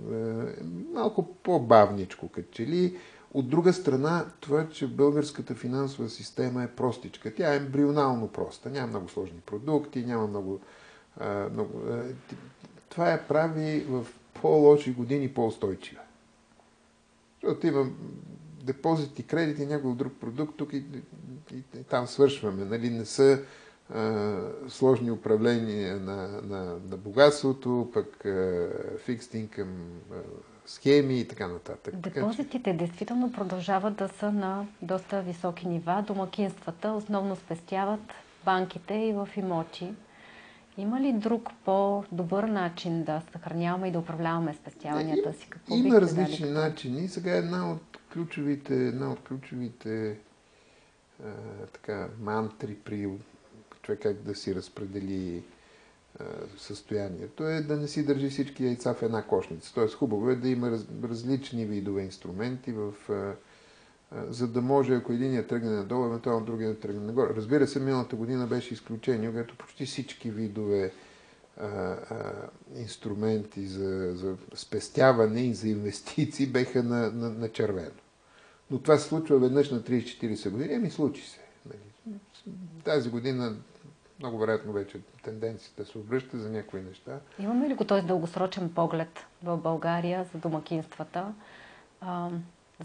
малко 0.94 1.36
по-бавничко, 1.44 2.30
като 2.30 2.52
че 2.52 2.68
ли 2.68 2.98
от 3.34 3.50
друга 3.50 3.74
страна, 3.74 4.26
това, 4.40 4.70
че 4.70 4.88
българската 4.88 5.56
финансова 5.56 6.10
система 6.10 6.64
е 6.64 6.68
простичка. 6.68 7.36
Тя 7.36 7.54
е 7.54 7.58
ембрионално 7.58 8.28
проста. 8.28 8.70
Няма 8.70 8.88
много 8.88 9.10
сложни 9.10 9.40
продукти, 9.40 10.06
няма 10.06 10.28
много... 10.28 10.60
А, 11.20 11.50
много 11.50 11.82
това 12.90 13.10
я 13.10 13.28
прави 13.28 13.86
в 13.90 14.08
по-лоши 14.42 14.92
години 14.92 15.30
по-устойчива. 15.30 16.02
Защото 17.44 17.68
има 17.68 17.90
депозити, 18.64 19.24
кредити, 19.24 19.66
някой 19.66 19.96
друг 19.96 20.14
продукт, 20.20 20.58
тук 20.58 20.74
и, 20.74 20.84
и, 21.54 21.64
и 21.80 21.84
там 21.90 22.08
свършваме. 22.08 22.66
Нали? 22.66 22.90
Не 22.90 23.06
са 23.06 23.42
сложни 24.68 25.12
управления 25.12 26.00
на, 26.00 26.28
на, 26.44 26.80
на 26.90 26.98
богатството, 26.98 27.90
пък 27.94 28.26
фикст 29.06 29.34
инкъм 29.34 29.68
схеми 30.66 31.20
и 31.20 31.28
така 31.28 31.48
нататък. 31.48 31.96
Депозитите 31.96 32.74
действително 32.74 33.32
продължават 33.32 33.96
да 33.96 34.08
са 34.08 34.32
на 34.32 34.66
доста 34.82 35.22
високи 35.22 35.68
нива. 35.68 36.04
Домакинствата 36.08 36.92
основно 36.92 37.36
спестяват 37.36 38.14
банките 38.46 38.94
и 38.94 39.14
в 39.14 39.30
имоти. 39.38 39.94
Има 40.78 41.02
ли 41.02 41.14
друг 41.14 41.50
по-добър 41.66 42.44
начин 42.44 43.04
да 43.04 43.22
съхраняваме 43.32 43.88
и 43.88 43.92
да 43.92 44.00
управляваме 44.00 44.54
спестяванията 44.54 45.34
си? 45.34 45.50
Какво 45.50 45.76
има 45.76 46.02
различни 46.02 46.46
дали? 46.46 46.52
начини. 46.52 47.08
Сега 47.08 47.32
една 47.32 47.72
от 47.72 48.00
ключовите, 48.14 48.88
една 48.88 49.12
от 49.12 49.20
ключовите 49.20 50.18
а, 51.24 51.32
така, 51.74 52.08
мантри 52.20 52.76
при 52.76 53.08
човек 53.90 54.02
как 54.02 54.22
да 54.22 54.36
си 54.36 54.56
разпредели 54.56 55.44
състоянието 56.58 57.48
е 57.48 57.62
да 57.62 57.78
не 57.78 57.88
си 57.88 58.06
държи 58.06 58.30
всички 58.30 58.66
яйца 58.66 58.94
в 58.94 59.04
една 59.04 59.24
кошница. 59.24 59.74
Тоест 59.74 59.96
хубаво 59.96 60.30
е 60.30 60.36
да 60.36 60.50
има 60.50 60.72
раз, 60.72 60.86
различни 61.04 61.66
видове 61.66 62.02
инструменти, 62.02 62.72
в, 62.72 62.94
за 64.30 64.48
да 64.48 64.62
може, 64.62 64.94
ако 64.94 65.14
един 65.14 65.34
я 65.34 65.48
тръгне 65.48 65.70
надолу, 65.70 66.06
евентуално 66.06 66.46
другия 66.46 66.70
да 66.70 66.80
тръгне 66.80 67.02
нагоре. 67.02 67.34
Разбира 67.36 67.68
се, 67.68 67.80
миналата 67.80 68.16
година 68.16 68.48
беше 68.48 68.74
изключение, 68.74 69.30
когато 69.30 69.58
почти 69.58 69.86
всички 69.86 70.32
видове 70.32 70.92
а, 71.58 71.66
а, 71.66 72.34
инструменти 72.76 73.68
за, 73.68 74.16
за 74.16 74.36
спестяване 74.56 75.42
и 75.42 75.54
за 75.54 75.70
инвестиции 75.70 76.48
беха 76.48 76.84
на, 76.84 77.12
на, 77.12 77.30
на 77.30 77.50
червено. 77.50 78.00
Но 78.72 78.80
това 78.80 78.98
се 78.98 79.08
случва 79.08 79.40
веднъж 79.40 79.72
на 79.72 79.82
30-40 79.82 80.50
години, 80.50 80.74
ами 80.74 80.90
случи 80.90 81.28
се. 81.28 81.40
Нали. 81.66 82.20
Тази 82.84 83.10
година 83.10 83.56
много 84.20 84.38
вероятно 84.38 84.74
вече 84.74 85.00
тенденцията 85.24 85.86
се 85.86 85.98
обръща 85.98 86.38
за 86.38 86.50
някои 86.50 86.82
неща. 86.82 87.20
Имаме 87.40 87.70
ли 87.70 87.74
го 87.74 87.86
този 87.86 88.08
дългосрочен 88.08 88.70
поглед 88.70 89.26
в 89.44 89.58
България 89.58 90.26
за 90.34 90.40
домакинствата, 90.40 91.34
а, 92.02 92.30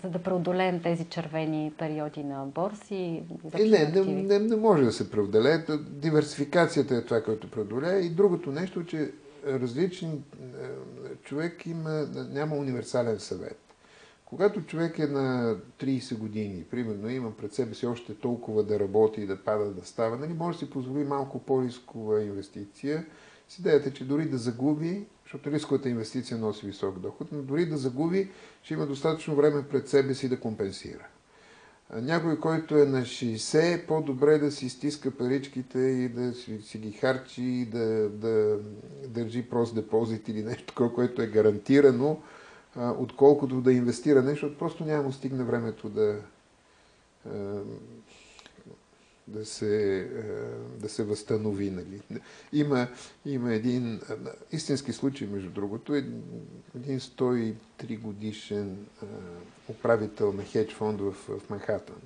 за 0.02 0.10
да 0.10 0.22
преодолеем 0.22 0.82
тези 0.82 1.04
червени 1.04 1.72
периоди 1.78 2.24
на 2.24 2.46
борси? 2.46 3.22
И 3.58 3.70
не, 3.70 3.88
не, 3.88 4.04
не, 4.04 4.38
не 4.38 4.56
може 4.56 4.84
да 4.84 4.92
се 4.92 5.10
преодолее. 5.10 5.58
Диверсификацията 5.80 6.96
е 6.96 7.04
това, 7.04 7.22
което 7.22 7.50
преодолее. 7.50 8.00
И 8.00 8.10
другото 8.10 8.52
нещо, 8.52 8.84
че 8.84 9.12
различни 9.46 10.10
е, 10.10 10.20
човек 11.22 11.66
има, 11.66 12.06
няма 12.30 12.56
универсален 12.56 13.18
съвет. 13.18 13.63
Когато 14.24 14.62
човек 14.62 14.98
е 14.98 15.06
на 15.06 15.56
30 15.80 16.18
години, 16.18 16.64
примерно 16.70 17.08
има 17.08 17.36
пред 17.36 17.54
себе 17.54 17.74
си 17.74 17.86
още 17.86 18.14
толкова 18.14 18.62
да 18.64 18.80
работи 18.80 19.20
и 19.20 19.26
да 19.26 19.44
пада, 19.44 19.70
да 19.70 19.86
става, 19.86 20.16
нали, 20.16 20.32
може 20.32 20.58
да 20.58 20.64
си 20.64 20.70
позволи 20.70 21.04
малко 21.04 21.38
по-рискова 21.38 22.22
инвестиция 22.22 23.06
с 23.48 23.58
идеята, 23.58 23.92
че 23.92 24.04
дори 24.04 24.28
да 24.28 24.38
загуби, 24.38 25.06
защото 25.24 25.50
рисковата 25.50 25.88
инвестиция 25.88 26.38
носи 26.38 26.66
висок 26.66 26.98
доход, 26.98 27.28
но 27.32 27.42
дори 27.42 27.66
да 27.66 27.76
загуби, 27.76 28.30
ще 28.62 28.74
има 28.74 28.86
достатъчно 28.86 29.36
време 29.36 29.68
пред 29.68 29.88
себе 29.88 30.14
си 30.14 30.28
да 30.28 30.40
компенсира. 30.40 31.06
Някой, 31.92 32.40
който 32.40 32.78
е 32.78 32.84
на 32.84 33.00
60, 33.02 33.86
по-добре 33.86 34.38
да 34.38 34.52
си 34.52 34.68
стиска 34.68 35.10
паричките 35.10 35.78
и 35.78 36.08
да 36.08 36.34
си, 36.34 36.62
си 36.62 36.78
ги 36.78 36.92
харчи 36.92 37.68
да, 37.72 38.08
да 38.08 38.58
държи 39.08 39.42
прост 39.42 39.74
депозит 39.74 40.28
или 40.28 40.42
нещо 40.42 40.66
такова, 40.66 40.94
което 40.94 41.22
е 41.22 41.26
гарантирано, 41.26 42.22
отколкото 42.76 43.60
да 43.60 43.72
инвестира 43.72 44.22
нещо, 44.22 44.58
просто 44.58 44.84
няма 44.84 45.02
му 45.02 45.12
стигне 45.12 45.44
времето 45.44 45.88
да, 45.88 46.20
да, 49.28 49.44
се, 49.44 50.08
да 50.78 50.88
се 50.88 51.04
възстанови. 51.04 51.70
Нали. 51.70 52.00
Има, 52.52 52.88
има 53.26 53.54
един 53.54 54.00
истински 54.52 54.92
случай, 54.92 55.28
между 55.28 55.50
другото, 55.50 55.94
един 55.94 57.00
103 57.00 57.54
годишен 58.00 58.86
управител 59.68 60.32
на 60.32 60.44
хедж 60.44 60.74
фонд 60.74 61.00
в, 61.00 61.12
в 61.12 61.50
Манхатън, 61.50 61.96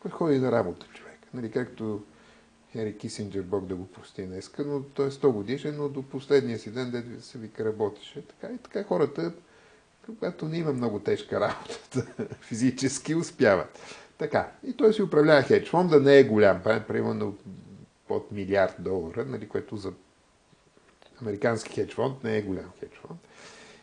който 0.00 0.16
ходи 0.16 0.38
на 0.38 0.52
работа 0.52 0.86
човек. 0.86 1.18
Нали, 1.34 1.50
както 1.50 2.02
Хери 2.72 2.98
Кисинджер, 2.98 3.42
Бог 3.42 3.66
да 3.66 3.74
го 3.74 3.86
прости 3.86 4.26
днеска, 4.26 4.64
но 4.64 4.82
той 4.82 5.06
е 5.06 5.10
100 5.10 5.32
годишен, 5.32 5.76
но 5.76 5.88
до 5.88 6.02
последния 6.02 6.58
си 6.58 6.70
ден, 6.70 6.90
дето 6.90 7.22
се 7.22 7.38
вика 7.38 7.64
работеше. 7.64 8.22
Така 8.26 8.54
и 8.54 8.58
така 8.58 8.84
хората 8.84 9.32
когато 10.06 10.48
не 10.48 10.58
има 10.58 10.72
много 10.72 10.98
тежка 10.98 11.40
работа 11.40 12.26
физически, 12.40 13.14
успяват. 13.14 13.78
Така. 14.18 14.50
И 14.66 14.72
той 14.72 14.94
си 14.94 15.02
управлява 15.02 15.42
хедж 15.42 15.70
фонда, 15.70 16.00
не 16.00 16.18
е 16.18 16.24
голям, 16.24 16.60
примерно 16.88 17.36
под 18.08 18.32
милиард 18.32 18.74
долара, 18.78 19.24
нали, 19.24 19.48
което 19.48 19.76
за 19.76 19.92
американски 21.22 21.74
хедж 21.74 21.94
фонд 21.94 22.24
не 22.24 22.36
е 22.36 22.42
голям 22.42 22.72
хедж 22.80 22.96
фонд. 22.96 23.20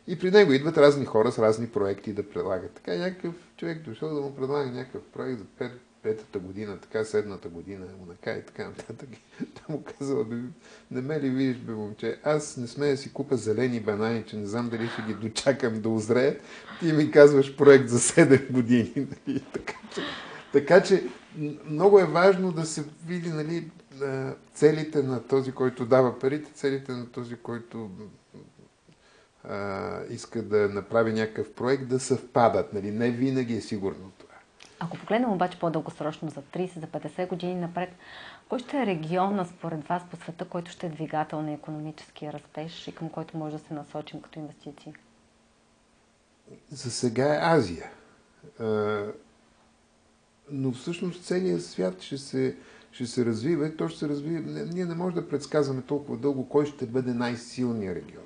И 0.07 0.19
при 0.19 0.31
него 0.31 0.53
идват 0.53 0.77
разни 0.77 1.05
хора 1.05 1.31
с 1.31 1.39
разни 1.39 1.69
проекти 1.69 2.13
да 2.13 2.29
предлагат. 2.29 2.71
Така 2.71 2.95
някакъв 2.95 3.35
човек 3.57 3.81
дошъл 3.81 4.15
да 4.15 4.21
му 4.21 4.35
предлага 4.35 4.71
някакъв 4.71 5.01
проект 5.13 5.39
за 5.39 5.45
5 5.45 5.71
петата 6.03 6.39
година, 6.39 6.77
така 6.77 7.03
седната 7.03 7.49
година 7.49 7.85
му 7.99 8.05
нака 8.05 8.37
и 8.37 8.45
така 8.45 8.67
нататък. 8.67 9.09
Той 9.39 9.75
му 9.75 9.83
казал, 9.99 10.25
не 10.91 11.01
ме 11.01 11.19
ли 11.19 11.29
видиш, 11.29 11.57
бе, 11.57 11.71
момче, 11.71 12.19
аз 12.23 12.57
не 12.57 12.67
сме 12.67 12.87
да 12.87 12.97
си 12.97 13.13
купа 13.13 13.37
зелени 13.37 13.79
банани, 13.79 14.23
че 14.23 14.37
не 14.37 14.45
знам 14.45 14.69
дали 14.69 14.87
ще 14.87 15.01
ги 15.01 15.13
дочакам 15.13 15.81
да 15.81 15.89
озреят. 15.89 16.41
Ти 16.79 16.93
ми 16.93 17.11
казваш 17.11 17.55
проект 17.55 17.89
за 17.89 17.99
7 17.99 18.51
години. 18.51 18.93
Нали? 19.27 19.43
Така, 19.53 19.73
че, 19.95 20.01
така 20.51 20.83
че 20.83 21.03
много 21.65 21.99
е 21.99 22.05
важно 22.05 22.51
да 22.51 22.65
се 22.65 22.83
види 23.07 23.29
нали, 23.29 23.71
целите 24.53 25.03
на 25.03 25.27
този, 25.27 25.51
който 25.51 25.85
дава 25.85 26.19
парите, 26.19 26.51
целите 26.53 26.91
на 26.91 27.11
този, 27.11 27.35
който 27.35 27.89
а, 29.43 29.99
иска 30.09 30.41
да 30.41 30.69
направи 30.69 31.13
някакъв 31.13 31.53
проект, 31.53 31.87
да 31.87 31.99
съвпадат. 31.99 32.73
Нали? 32.73 32.91
Не 32.91 33.11
винаги 33.11 33.53
е 33.53 33.61
сигурно 33.61 34.11
това. 34.17 34.30
Ако 34.83 34.97
погледнем 34.97 35.31
обаче 35.31 35.59
по-дългосрочно, 35.59 36.29
за 36.29 36.41
30, 36.41 36.79
за 36.79 36.87
50 36.87 37.27
години 37.27 37.55
напред, 37.55 37.89
кой 38.49 38.59
ще 38.59 38.77
е 38.81 38.85
региона 38.85 39.45
според 39.45 39.87
вас 39.87 40.03
по 40.11 40.15
света, 40.17 40.45
който 40.45 40.71
ще 40.71 40.87
е 40.87 40.89
двигател 40.89 41.41
на 41.41 41.51
економическия 41.51 42.33
растеж 42.33 42.87
и 42.87 42.95
към 42.95 43.09
който 43.09 43.37
може 43.37 43.57
да 43.57 43.63
се 43.63 43.73
насочим 43.73 44.21
като 44.21 44.39
инвестиции? 44.39 44.93
За 46.69 46.91
сега 46.91 47.35
е 47.35 47.39
Азия. 47.41 47.91
Но 50.51 50.71
всъщност 50.71 51.23
целият 51.23 51.65
свят 51.65 52.01
ще 52.01 52.17
се, 52.17 52.57
ще 52.91 53.05
се 53.05 53.25
развива 53.25 53.67
и 53.67 53.77
то 53.77 53.87
ще 53.87 53.99
се 53.99 54.09
развива. 54.09 54.39
Ние 54.73 54.85
не 54.85 54.95
можем 54.95 55.15
да 55.15 55.29
предсказваме 55.29 55.81
толкова 55.81 56.17
дълго 56.17 56.49
кой 56.49 56.65
ще 56.65 56.85
бъде 56.85 57.13
най-силният 57.13 57.95
регион. 57.97 58.23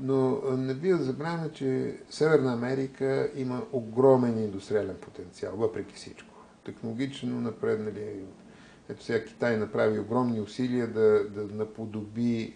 Но 0.00 0.40
не 0.56 0.74
бива 0.74 0.98
да 0.98 1.04
забравяме, 1.04 1.52
че 1.52 1.98
Северна 2.10 2.52
Америка 2.52 3.30
има 3.34 3.62
огромен 3.72 4.38
индустриален 4.38 4.96
потенциал, 5.00 5.56
въпреки 5.56 5.94
всичко. 5.94 6.34
Технологично 6.64 7.40
напреднали. 7.40 8.24
Ето 8.88 9.04
сега 9.04 9.24
Китай 9.24 9.56
направи 9.56 9.98
огромни 9.98 10.40
усилия 10.40 10.86
да, 10.86 11.28
да 11.28 11.54
наподоби 11.54 12.40
е, 12.42 12.54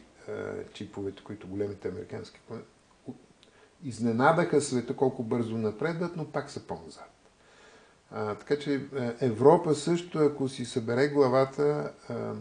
чиповете, 0.73 1.23
които 1.25 1.49
големите 1.49 1.89
американски 1.89 2.41
изненадаха 3.85 4.61
света 4.61 4.97
колко 4.97 5.23
бързо 5.23 5.59
напредват, 5.59 6.17
но 6.17 6.25
пак 6.25 6.51
са 6.51 6.61
по-назад. 6.61 7.11
А, 8.11 8.35
така 8.35 8.59
че 8.59 8.87
Европа 9.21 9.75
също, 9.75 10.19
ако 10.19 10.49
си 10.49 10.65
събере 10.65 11.09
главата, 11.09 11.93
а, 12.09 12.15
а, 12.15 12.35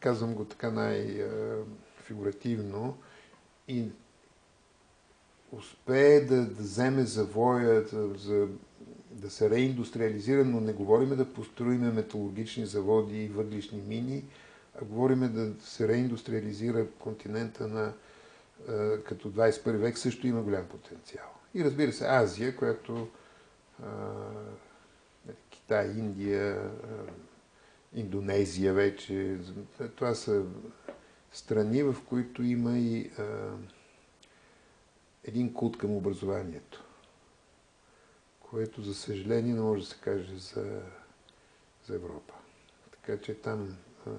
казвам 0.00 0.34
го 0.34 0.44
така 0.44 0.70
най-фигуративно, 2.06 2.96
и 3.68 3.88
успее 5.52 6.20
да, 6.20 6.46
да 6.46 6.62
вземе 6.62 7.04
завоя, 7.04 7.82
за, 7.82 8.08
за, 8.18 8.48
да 9.10 9.30
се 9.30 9.50
реиндустриализира, 9.50 10.44
но 10.44 10.60
не 10.60 10.72
говориме 10.72 11.16
да 11.16 11.32
построиме 11.32 11.90
металургични 11.92 12.66
заводи 12.66 13.24
и 13.24 13.28
въглишни 13.28 13.82
мини, 13.86 14.24
а 14.80 14.84
говориме 14.84 15.28
да 15.28 15.52
се 15.60 15.88
реиндустриализира 15.88 16.86
континента 16.98 17.68
на 17.68 17.92
като 19.04 19.32
21 19.32 19.76
век 19.76 19.98
също 19.98 20.26
има 20.26 20.42
голям 20.42 20.66
потенциал. 20.66 21.26
И 21.54 21.64
разбира 21.64 21.92
се, 21.92 22.06
Азия, 22.08 22.56
която 22.56 23.08
Китай, 25.50 25.86
Индия, 25.86 26.70
Индонезия 27.94 28.72
вече, 28.72 29.38
това 29.96 30.14
са 30.14 30.42
страни, 31.36 31.82
в 31.82 31.96
които 32.08 32.42
има 32.42 32.78
и 32.78 33.10
а, 33.18 33.22
един 35.24 35.54
култ 35.54 35.78
към 35.78 35.90
образованието, 35.90 36.84
което, 38.40 38.82
за 38.82 38.94
съжаление, 38.94 39.54
не 39.54 39.60
може 39.60 39.80
да 39.80 39.86
се 39.86 39.96
каже 40.00 40.36
за, 40.36 40.80
за 41.84 41.94
Европа. 41.94 42.34
Така 42.90 43.20
че 43.20 43.34
там 43.34 43.76
а, 44.06 44.10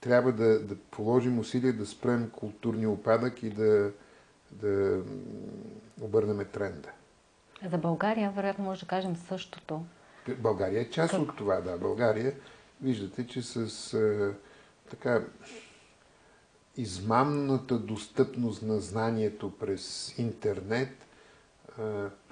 трябва 0.00 0.32
да, 0.32 0.60
да 0.60 0.76
положим 0.76 1.38
усилия 1.38 1.72
да 1.72 1.86
спрем 1.86 2.30
културния 2.30 2.90
опадък 2.90 3.42
и 3.42 3.50
да, 3.50 3.92
да 4.50 5.02
обърнем 6.00 6.46
тренда. 6.52 6.88
За 7.70 7.78
България, 7.78 8.30
вероятно, 8.30 8.64
може 8.64 8.80
да 8.80 8.86
кажем 8.86 9.16
същото. 9.16 9.84
България 10.38 10.80
е 10.80 10.90
част 10.90 11.10
как? 11.10 11.20
от 11.20 11.36
това, 11.36 11.60
да. 11.60 11.78
България, 11.78 12.34
виждате, 12.82 13.26
че 13.26 13.42
с 13.42 13.94
а, 13.94 14.34
така 14.90 15.24
измамната 16.76 17.78
достъпност 17.78 18.62
на 18.62 18.80
знанието 18.80 19.52
през 19.58 20.14
интернет, 20.18 21.06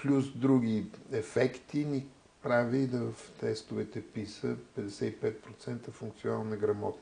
плюс 0.03 0.33
други 0.37 0.87
ефекти, 1.13 1.85
ни 1.85 2.07
прави 2.43 2.87
да 2.87 2.99
в 2.99 3.33
тестовете 3.41 4.03
ПИСа 4.03 4.57
55% 4.79 5.91
функционално 5.91 6.51
неграмотни. 6.51 7.01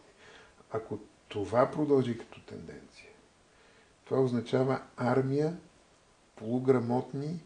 Ако 0.71 0.99
това 1.29 1.71
продължи 1.71 2.19
като 2.19 2.41
тенденция, 2.41 3.09
това 4.05 4.21
означава 4.21 4.83
армия 4.97 5.57
полуграмотни, 6.37 7.41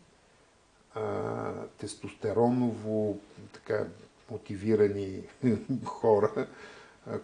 а, 0.95 1.53
тестостероново 1.79 3.19
така, 3.53 3.87
мотивирани 4.31 5.23
хора, 5.85 6.47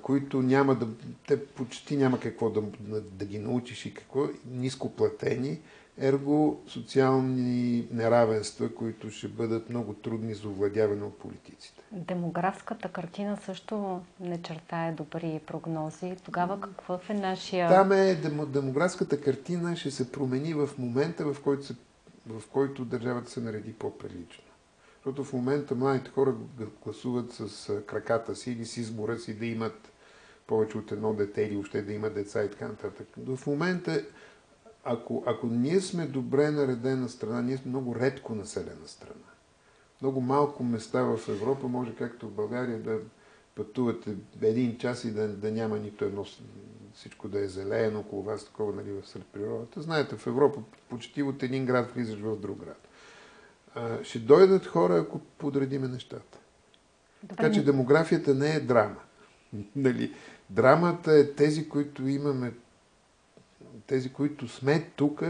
които 0.03 0.42
няма 0.42 0.75
да, 0.75 0.88
те 1.27 1.47
почти 1.47 1.97
няма 1.97 2.21
какво 2.21 2.51
да, 2.51 2.62
да 3.01 3.25
ги 3.25 3.38
научиш 3.38 3.87
и 3.87 3.95
какво, 3.95 4.27
ниско 4.47 4.90
платени, 4.90 5.61
ерго 5.99 6.62
социални 6.66 7.87
неравенства, 7.90 8.75
които 8.75 9.11
ще 9.11 9.29
бъдат 9.29 9.71
много 9.71 9.95
трудни 9.95 10.35
за 10.35 10.49
овладяване 10.49 11.05
от 11.05 11.18
политиците. 11.18 11.83
Демографската 11.92 12.88
картина 12.88 13.38
също 13.45 14.01
не 14.21 14.42
чертае 14.42 14.92
добри 14.92 15.40
прогнози. 15.47 16.16
Тогава 16.25 16.61
какъв 16.61 17.11
е 17.11 17.14
нашия... 17.14 17.68
Там 17.68 17.92
е, 17.92 18.14
демографската 18.47 19.21
картина 19.21 19.77
ще 19.77 19.90
се 19.90 20.12
промени 20.12 20.55
в 20.55 20.71
момента, 20.79 21.33
в 21.33 21.42
който, 21.42 21.66
се, 21.66 21.75
в 22.27 22.42
който 22.53 22.85
държавата 22.85 23.31
се 23.31 23.40
нареди 23.40 23.73
по-прилично. 23.73 24.52
Защото 25.05 25.25
в 25.25 25.33
момента 25.33 25.75
младите 25.75 26.11
хора 26.11 26.35
гласуват 26.85 27.33
с 27.33 27.73
краката 27.87 28.37
си 28.37 28.51
или 28.51 28.65
с 28.65 28.77
избора 28.77 29.19
си 29.19 29.38
да 29.38 29.47
имат 29.47 29.93
повече 30.47 30.79
от 30.79 30.93
едно 30.93 31.15
дете 31.15 31.43
или 31.43 31.57
още 31.57 31.83
да 31.83 31.93
имат 31.93 32.15
деца 32.15 32.45
и 32.45 32.51
така 32.51 32.69
нататък. 32.69 33.09
В 33.17 33.47
момента, 33.47 34.05
ако, 34.85 35.23
ако 35.27 35.47
ние 35.47 35.81
сме 35.81 36.07
добре 36.07 36.51
наредена 36.51 37.09
страна, 37.09 37.43
ние 37.43 37.57
сме 37.57 37.69
много 37.69 37.97
редко 37.97 38.35
населена 38.35 38.87
страна. 38.88 39.31
Много 40.03 40.21
малко 40.21 40.65
места 40.65 41.03
в 41.03 41.29
Европа 41.29 41.69
може, 41.69 41.95
както 41.95 42.29
в 42.29 42.33
България, 42.33 42.79
да 42.79 42.99
пътувате 43.55 44.17
един 44.43 44.79
час 44.79 45.05
и 45.05 45.11
да, 45.11 45.29
да 45.29 45.53
няма 45.53 45.79
нито 45.79 46.05
едно, 46.05 46.25
всичко 46.95 47.29
да 47.29 47.41
е 47.41 47.49
зелено 47.49 48.01
около 48.01 48.23
вас, 48.23 48.45
такова 48.45 48.73
нали, 48.73 49.01
сред 49.05 49.25
природата. 49.25 49.83
Знаете, 49.83 50.17
в 50.17 50.27
Европа 50.27 50.61
почти 50.88 51.23
от 51.23 51.43
един 51.43 51.67
град 51.67 51.93
влизаш 51.93 52.19
в 52.19 52.37
друг 52.37 52.59
град 52.59 52.88
а, 53.74 54.04
ще 54.04 54.18
дойдат 54.18 54.66
хора, 54.66 54.98
ако 54.98 55.18
подредиме 55.18 55.88
нещата. 55.88 56.38
Добре. 57.22 57.37
Така 57.37 57.52
че 57.52 57.64
демографията 57.64 58.35
не 58.35 58.54
е 58.54 58.61
драма. 58.61 59.00
нали? 59.76 60.12
Драмата 60.50 61.12
е 61.12 61.32
тези, 61.32 61.68
които 61.68 62.08
имаме, 62.08 62.52
тези, 63.87 64.12
които 64.12 64.48
сме 64.48 64.90
тук, 64.96 65.22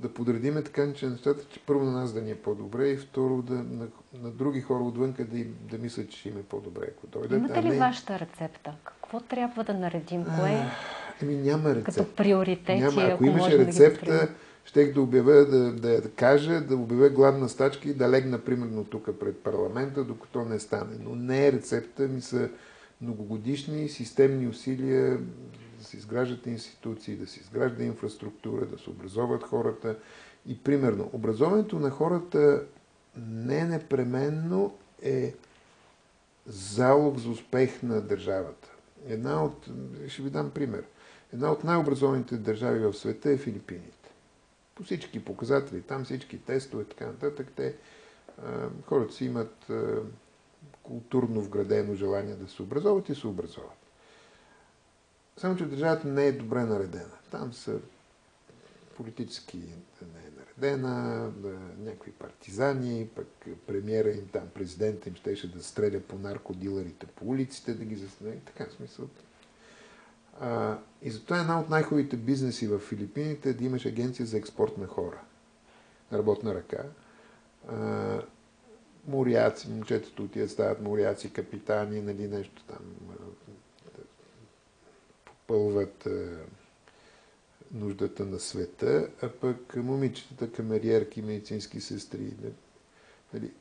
да 0.00 0.14
подредиме 0.14 0.62
така, 0.62 0.92
че 0.92 1.06
нещата, 1.06 1.44
че 1.48 1.60
първо 1.60 1.84
на 1.84 1.92
нас 1.92 2.12
да 2.12 2.22
ни 2.22 2.30
е 2.30 2.36
по-добре 2.36 2.88
и 2.88 2.96
второ 2.96 3.42
да, 3.42 3.54
на, 3.54 3.86
на 4.22 4.30
други 4.30 4.60
хора 4.60 4.84
отвънка 4.84 5.24
да, 5.24 5.44
да 5.44 5.78
мислят, 5.78 6.10
че 6.10 6.28
им 6.28 6.38
е 6.38 6.42
по-добре, 6.42 6.86
ако 6.96 7.06
дойдат. 7.06 7.38
Имате 7.38 7.62
ли 7.62 7.68
не... 7.68 7.78
вашата 7.78 8.18
рецепта? 8.18 8.74
Какво 8.84 9.20
трябва 9.20 9.64
да 9.64 9.74
наредим? 9.74 10.24
Кое? 10.24 10.66
Еми 11.22 11.34
няма 11.34 11.74
рецепта. 11.74 11.92
Като 11.92 12.14
приоритети, 12.14 12.80
няма. 12.80 13.02
Ако, 13.02 13.14
ако 13.14 13.24
имаше 13.24 13.58
рецепта, 13.58 14.06
да 14.06 14.28
щех 14.66 14.94
да 14.94 15.00
обявя, 15.00 15.32
да, 15.32 15.72
да, 15.72 16.00
да 16.00 16.10
кажа, 16.10 16.60
да 16.60 16.76
обявя 16.76 17.08
гладна 17.08 17.48
стачка 17.48 17.88
и 17.88 17.94
да 17.94 18.10
легна 18.10 18.38
примерно 18.38 18.84
тук 18.84 19.18
пред 19.20 19.38
парламента, 19.38 20.04
докато 20.04 20.44
не 20.44 20.58
стане. 20.58 20.96
Но 21.00 21.14
не 21.14 21.46
е 21.46 21.52
рецепта, 21.52 22.08
ми 22.08 22.20
са 22.20 22.48
многогодишни 23.00 23.88
системни 23.88 24.48
усилия 24.48 25.18
да 25.78 25.84
се 25.84 25.96
изграждат 25.96 26.46
институции, 26.46 27.16
да 27.16 27.26
се 27.26 27.40
изгражда 27.40 27.84
инфраструктура, 27.84 28.66
да 28.66 28.78
се 28.78 28.90
образоват 28.90 29.42
хората. 29.42 29.96
И 30.46 30.62
примерно, 30.62 31.10
образованието 31.12 31.78
на 31.78 31.90
хората 31.90 32.62
не 33.16 33.64
непременно 33.64 34.74
е 35.02 35.34
залог 36.46 37.18
за 37.18 37.30
успех 37.30 37.82
на 37.82 38.00
държавата. 38.00 38.68
Една 39.08 39.44
от, 39.44 39.68
ще 40.08 40.22
ви 40.22 40.30
дам 40.30 40.50
пример, 40.50 40.82
една 41.32 41.52
от 41.52 41.64
най-образованите 41.64 42.36
държави 42.36 42.78
в 42.78 42.94
света 42.94 43.30
е 43.30 43.36
Филипините 43.36 43.95
по 44.76 44.82
всички 44.82 45.24
показатели, 45.24 45.82
там 45.82 46.04
всички 46.04 46.38
тестове 46.38 46.84
така 46.84 47.06
нататък, 47.06 47.52
те, 47.56 47.76
хората 48.86 49.14
си 49.14 49.24
имат 49.24 49.66
културно 50.82 51.40
вградено 51.40 51.94
желание 51.94 52.34
да 52.34 52.48
се 52.48 52.62
образоват 52.62 53.08
и 53.08 53.14
се 53.14 53.26
образоват. 53.26 53.78
Само, 55.36 55.56
че 55.56 55.64
държавата 55.64 56.08
не 56.08 56.26
е 56.26 56.32
добре 56.32 56.64
наредена. 56.64 57.18
Там 57.30 57.52
са 57.52 57.78
политически 58.96 59.58
не 59.58 60.20
е 60.20 60.30
наредена, 60.40 61.32
някакви 61.78 62.12
партизани, 62.12 63.08
пък 63.14 63.46
премиера 63.66 64.10
им 64.10 64.28
там, 64.32 64.48
президента 64.54 65.08
им 65.08 65.14
щеше 65.14 65.52
да 65.52 65.62
стреля 65.62 66.00
по 66.00 66.18
наркодилерите 66.18 67.06
по 67.06 67.26
улиците, 67.26 67.74
да 67.74 67.84
ги 67.84 67.96
заснеме. 67.96 68.40
Така, 68.44 68.70
смисъл, 68.70 69.08
а, 70.40 70.78
и 71.02 71.10
затова 71.10 71.40
една 71.40 71.60
от 71.60 71.70
най-хубавите 71.70 72.16
бизнеси 72.16 72.66
в 72.66 72.78
Филипините 72.78 73.50
е 73.50 73.54
да 73.54 73.64
имаш 73.64 73.86
агенция 73.86 74.26
за 74.26 74.36
експорт 74.36 74.78
на 74.78 74.86
хора, 74.86 75.20
на 76.12 76.18
работна 76.18 76.54
ръка. 76.54 76.84
А, 77.68 78.22
моряци, 79.08 79.70
момчетата 79.70 80.22
отиват, 80.22 80.50
стават 80.50 80.82
моряци, 80.82 81.32
капитани, 81.32 82.00
нали, 82.00 82.28
нещо 82.28 82.64
там, 82.64 82.78
попълват 85.24 86.08
нуждата 87.72 88.24
на 88.24 88.38
света, 88.38 89.08
а 89.22 89.28
пък 89.28 89.76
момичетата, 89.76 90.52
камериерки, 90.52 91.22
медицински 91.22 91.80
сестри. 91.80 92.32
Нали, 93.34 93.52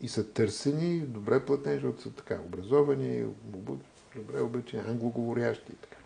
и 0.00 0.08
са 0.08 0.32
търсени, 0.32 1.00
добре 1.00 1.46
платени, 1.46 1.74
защото 1.74 2.02
са 2.02 2.10
така 2.12 2.40
образовани, 2.46 3.26
добре 4.16 4.40
обичани, 4.40 4.82
англоговорящи 4.88 5.72
така. 5.72 5.96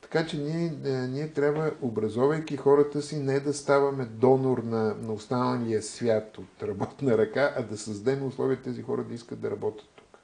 Така 0.00 0.26
че 0.26 0.38
ние, 0.38 0.72
е, 0.84 0.90
ние 0.90 1.32
трябва, 1.32 1.72
образовайки 1.82 2.56
хората 2.56 3.02
си, 3.02 3.16
не 3.16 3.40
да 3.40 3.52
ставаме 3.52 4.04
донор 4.04 4.58
на, 4.58 4.94
на 4.94 5.12
останалия 5.12 5.82
свят 5.82 6.38
от 6.38 6.62
работна 6.62 7.18
ръка, 7.18 7.54
а 7.56 7.62
да 7.62 7.78
създадем 7.78 8.26
условия 8.26 8.62
тези 8.62 8.82
хора 8.82 9.04
да 9.04 9.14
искат 9.14 9.40
да 9.40 9.50
работят 9.50 9.88
тук. 9.96 10.18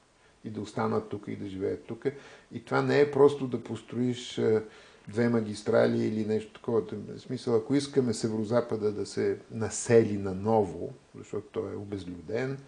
И 0.45 0.51
да 0.51 0.61
останат 0.61 1.09
тук 1.09 1.25
и 1.29 1.37
да 1.37 1.49
живеят 1.49 1.85
тук. 1.85 2.05
И 2.53 2.65
това 2.65 2.83
не 2.83 3.01
е 3.01 3.11
просто 3.11 3.47
да 3.47 3.63
построиш 3.63 4.39
е, 4.39 4.63
две 5.09 5.29
магистрали 5.29 6.05
или 6.05 6.27
нещо 6.27 6.53
такова. 6.53 6.83
В 6.91 7.19
смисъл, 7.19 7.57
ако 7.57 7.75
искаме 7.75 8.15
Северозапада 8.15 8.93
да 8.93 9.07
се 9.07 9.39
насели 9.51 10.19
наново, 10.19 10.93
защото 11.19 11.47
той 11.53 11.73
е 11.73 11.77
обезлюден, 11.77 12.59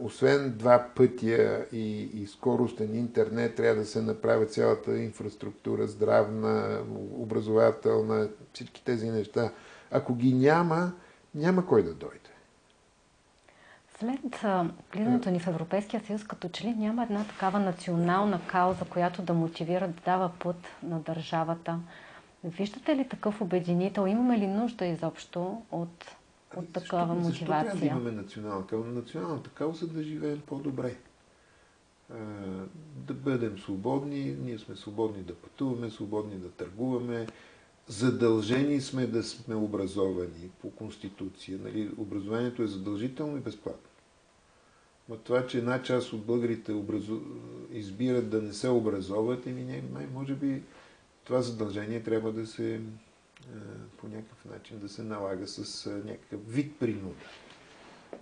освен 0.00 0.54
два 0.56 0.86
пътя 0.94 1.66
и, 1.72 2.10
и 2.14 2.26
скоростен 2.26 2.94
интернет, 2.94 3.54
трябва 3.54 3.80
да 3.80 3.86
се 3.86 4.02
направи 4.02 4.48
цялата 4.48 4.98
инфраструктура, 4.98 5.86
здравна, 5.86 6.80
образователна, 7.12 8.28
всички 8.52 8.84
тези 8.84 9.10
неща. 9.10 9.52
Ако 9.90 10.14
ги 10.14 10.34
няма, 10.34 10.92
няма 11.34 11.66
кой 11.66 11.82
да 11.82 11.94
дойде. 11.94 12.18
След 13.98 14.44
влизането 14.94 15.30
ни 15.30 15.40
в 15.40 15.46
Европейския 15.46 16.00
съюз, 16.06 16.24
като 16.24 16.48
че 16.48 16.64
ли 16.64 16.74
няма 16.74 17.02
една 17.02 17.24
такава 17.24 17.58
национална 17.58 18.40
кауза, 18.46 18.84
която 18.84 19.22
да 19.22 19.34
мотивира 19.34 19.88
да 19.88 20.00
дава 20.04 20.30
път 20.38 20.56
на 20.82 21.00
държавата. 21.00 21.78
Виждате 22.44 22.96
ли 22.96 23.08
такъв 23.08 23.40
обединител? 23.40 24.06
Имаме 24.06 24.38
ли 24.38 24.46
нужда 24.46 24.86
изобщо 24.86 25.62
от 25.70 26.17
от 26.56 26.72
такава 26.72 27.14
защо, 27.14 27.28
мотивация. 27.28 27.70
Защо 27.70 27.78
трябва 27.80 27.80
да 27.80 27.86
имаме 27.86 28.22
национална 28.22 28.66
кауза? 28.66 28.88
Националната 28.88 29.50
кауза 29.50 29.86
да 29.86 30.02
живеем 30.02 30.42
по-добре. 30.46 30.96
Да 32.96 33.14
бъдем 33.14 33.58
свободни, 33.58 34.36
ние 34.44 34.58
сме 34.58 34.76
свободни 34.76 35.22
да 35.22 35.34
пътуваме, 35.34 35.90
свободни 35.90 36.36
да 36.36 36.50
търгуваме, 36.50 37.26
задължени 37.86 38.80
сме 38.80 39.06
да 39.06 39.22
сме 39.22 39.54
образовани 39.54 40.50
по 40.60 40.70
Конституция. 40.70 41.58
Нали? 41.62 41.90
Образованието 41.98 42.62
е 42.62 42.66
задължително 42.66 43.36
и 43.36 43.40
безплатно. 43.40 43.88
Но 45.08 45.16
това, 45.16 45.46
че 45.46 45.58
една 45.58 45.82
част 45.82 46.12
от 46.12 46.24
българите 46.24 46.72
образу... 46.72 47.20
избират 47.72 48.30
да 48.30 48.42
не 48.42 48.52
се 48.52 48.68
образоват, 48.68 49.46
еми 49.46 49.64
не, 49.64 49.82
може 50.14 50.34
би 50.34 50.62
това 51.24 51.42
задължение 51.42 52.02
трябва 52.02 52.32
да 52.32 52.46
се 52.46 52.80
по 53.96 54.08
някакъв 54.08 54.44
начин 54.44 54.78
да 54.78 54.88
се 54.88 55.02
налага 55.02 55.46
с 55.46 55.90
някакъв 56.04 56.52
вид 56.52 56.78
принуда. 56.78 57.24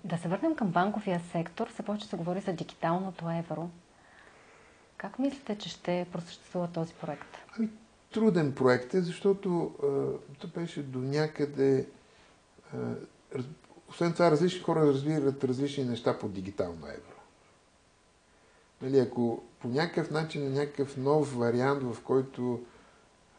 Да 0.05 0.19
се 0.19 0.29
върнем 0.29 0.57
към 0.57 0.69
банковия 0.69 1.21
сектор. 1.33 1.69
Се 1.69 1.83
почва 1.83 2.05
да 2.05 2.11
се 2.11 2.17
говори 2.17 2.41
за 2.41 2.53
дигиталното 2.53 3.31
евро. 3.31 3.71
Как 4.97 5.19
мислите, 5.19 5.59
че 5.59 5.69
ще 5.69 6.07
просъществува 6.13 6.69
този 6.69 6.95
проект? 6.95 7.37
Ами, 7.59 7.69
труден 8.13 8.55
проект 8.55 8.95
е, 8.95 9.01
защото 9.01 9.75
то 10.39 10.49
беше 10.49 10.83
до 10.83 10.99
някъде... 10.99 11.89
освен 13.91 14.13
това, 14.13 14.31
различни 14.31 14.61
хора 14.61 14.81
разбират 14.81 15.45
различни 15.45 15.85
неща 15.85 16.19
по 16.19 16.29
дигитално 16.29 16.87
евро. 16.87 17.17
Нали, 18.83 18.99
ако 18.99 19.43
по 19.61 19.69
някакъв 19.69 20.11
начин 20.11 20.47
е 20.47 20.51
някакъв 20.51 20.97
нов 20.97 21.39
вариант, 21.39 21.83
в 21.83 22.03
който 22.03 22.65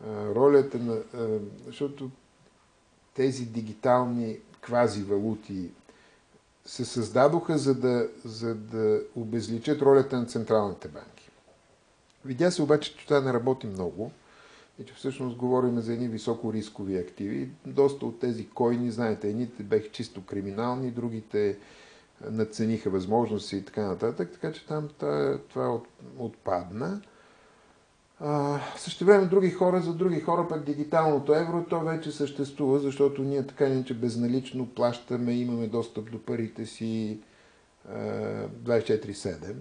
ролята 0.05 0.77
на... 0.79 0.97
Защото 1.65 2.09
тези 3.13 3.45
дигитални 3.45 4.37
квази-валути 4.61 5.69
се 6.65 6.85
създадоха, 6.85 7.57
за 7.57 7.75
да, 7.75 8.09
за 8.25 8.55
да 8.55 9.01
обезличат 9.15 9.81
ролята 9.81 10.17
на 10.19 10.25
централните 10.25 10.87
банки. 10.87 11.29
Видя 12.25 12.51
се 12.51 12.61
обаче, 12.61 12.97
че 12.97 13.05
това 13.05 13.21
не 13.21 13.33
работи 13.33 13.67
много 13.67 14.11
и 14.79 14.85
че 14.85 14.93
всъщност 14.93 15.37
говорим 15.37 15.79
за 15.79 15.93
едни 15.93 16.07
високо 16.07 16.53
рискови 16.53 16.97
активи. 16.97 17.49
Доста 17.65 18.05
от 18.05 18.19
тези 18.19 18.49
койни, 18.49 18.91
знаете, 18.91 19.29
едните 19.29 19.63
беха 19.63 19.91
чисто 19.91 20.25
криминални, 20.25 20.91
другите 20.91 21.57
надцениха 22.31 22.89
възможности 22.89 23.57
и 23.57 23.65
така 23.65 23.81
нататък, 23.81 24.29
така 24.31 24.51
че 24.51 24.65
там 24.65 24.89
това 25.49 25.79
отпадна. 26.17 27.01
Също 28.75 29.05
време 29.05 29.25
други 29.25 29.49
хора, 29.49 29.81
за 29.81 29.93
други 29.93 30.19
хора 30.19 30.47
пък 30.47 30.63
дигиталното 30.63 31.35
евро, 31.35 31.65
то 31.69 31.79
вече 31.79 32.11
съществува, 32.11 32.79
защото 32.79 33.21
ние 33.21 33.47
така 33.47 33.67
иначе 33.67 33.93
безналично 33.93 34.65
плащаме, 34.65 35.31
имаме 35.31 35.67
достъп 35.67 36.11
до 36.11 36.21
парите 36.21 36.65
си 36.65 37.19
24-7. 37.89 39.55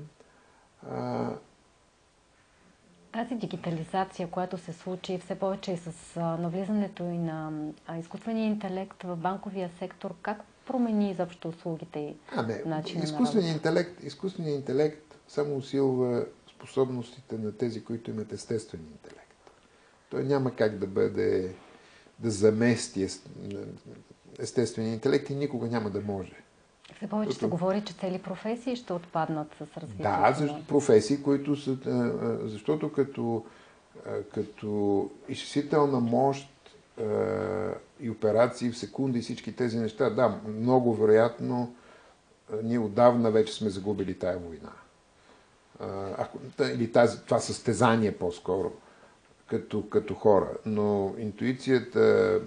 Тази 3.12 3.34
дигитализация, 3.34 4.28
която 4.30 4.58
се 4.58 4.72
случи 4.72 5.18
все 5.18 5.34
повече 5.34 5.72
и 5.72 5.76
с 5.76 6.20
навлизането 6.20 7.02
и 7.02 7.18
на 7.18 7.52
изкуствения 8.00 8.46
интелект 8.46 9.02
в 9.02 9.16
банковия 9.16 9.70
сектор, 9.78 10.14
как 10.22 10.40
промени 10.66 11.10
изобщо 11.10 11.48
услугите 11.48 11.98
и 11.98 12.16
а, 12.36 12.42
не, 12.42 12.82
изкуственият 13.02 13.56
интелект, 13.56 14.02
изкуственият 14.02 14.58
интелект 14.58 15.18
само 15.28 15.56
усилва 15.56 16.26
способностите 16.66 17.38
на 17.38 17.52
тези, 17.52 17.84
които 17.84 18.10
имат 18.10 18.32
естествен 18.32 18.80
интелект. 18.92 19.50
Той 20.10 20.24
няма 20.24 20.54
как 20.54 20.78
да 20.78 20.86
бъде, 20.86 21.54
да 22.18 22.30
замести 22.30 23.08
естествения 24.38 24.92
интелект 24.92 25.30
и 25.30 25.34
никога 25.34 25.66
няма 25.66 25.90
да 25.90 26.00
може. 26.00 26.32
Все 26.96 27.06
повече 27.06 27.38
се 27.38 27.46
говори, 27.46 27.84
че 27.84 27.94
цели 27.94 28.18
професии 28.18 28.76
ще 28.76 28.92
отпаднат 28.92 29.48
с 29.58 29.60
развитието. 29.76 30.02
Да, 30.02 30.34
защо, 30.38 30.64
професии, 30.68 31.22
които 31.22 31.56
са... 31.56 31.76
Защото 32.42 32.92
като, 32.92 33.44
като 34.34 35.10
изчислителна 35.28 36.00
мощ 36.00 36.48
и 38.00 38.10
операции 38.10 38.70
в 38.70 38.78
секунди 38.78 39.18
и 39.18 39.22
всички 39.22 39.56
тези 39.56 39.78
неща, 39.78 40.10
да, 40.10 40.40
много 40.48 40.94
вероятно 40.94 41.74
ние 42.62 42.78
отдавна 42.78 43.30
вече 43.30 43.52
сме 43.52 43.70
загубили 43.70 44.18
тая 44.18 44.38
война 44.38 44.72
ако, 46.18 46.38
или 46.62 46.92
тази, 46.92 47.18
това 47.20 47.38
състезание 47.38 48.12
по-скоро, 48.12 48.72
като, 49.46 49.88
като 49.88 50.14
хора. 50.14 50.48
Но 50.66 51.14
интуицията, 51.18 52.40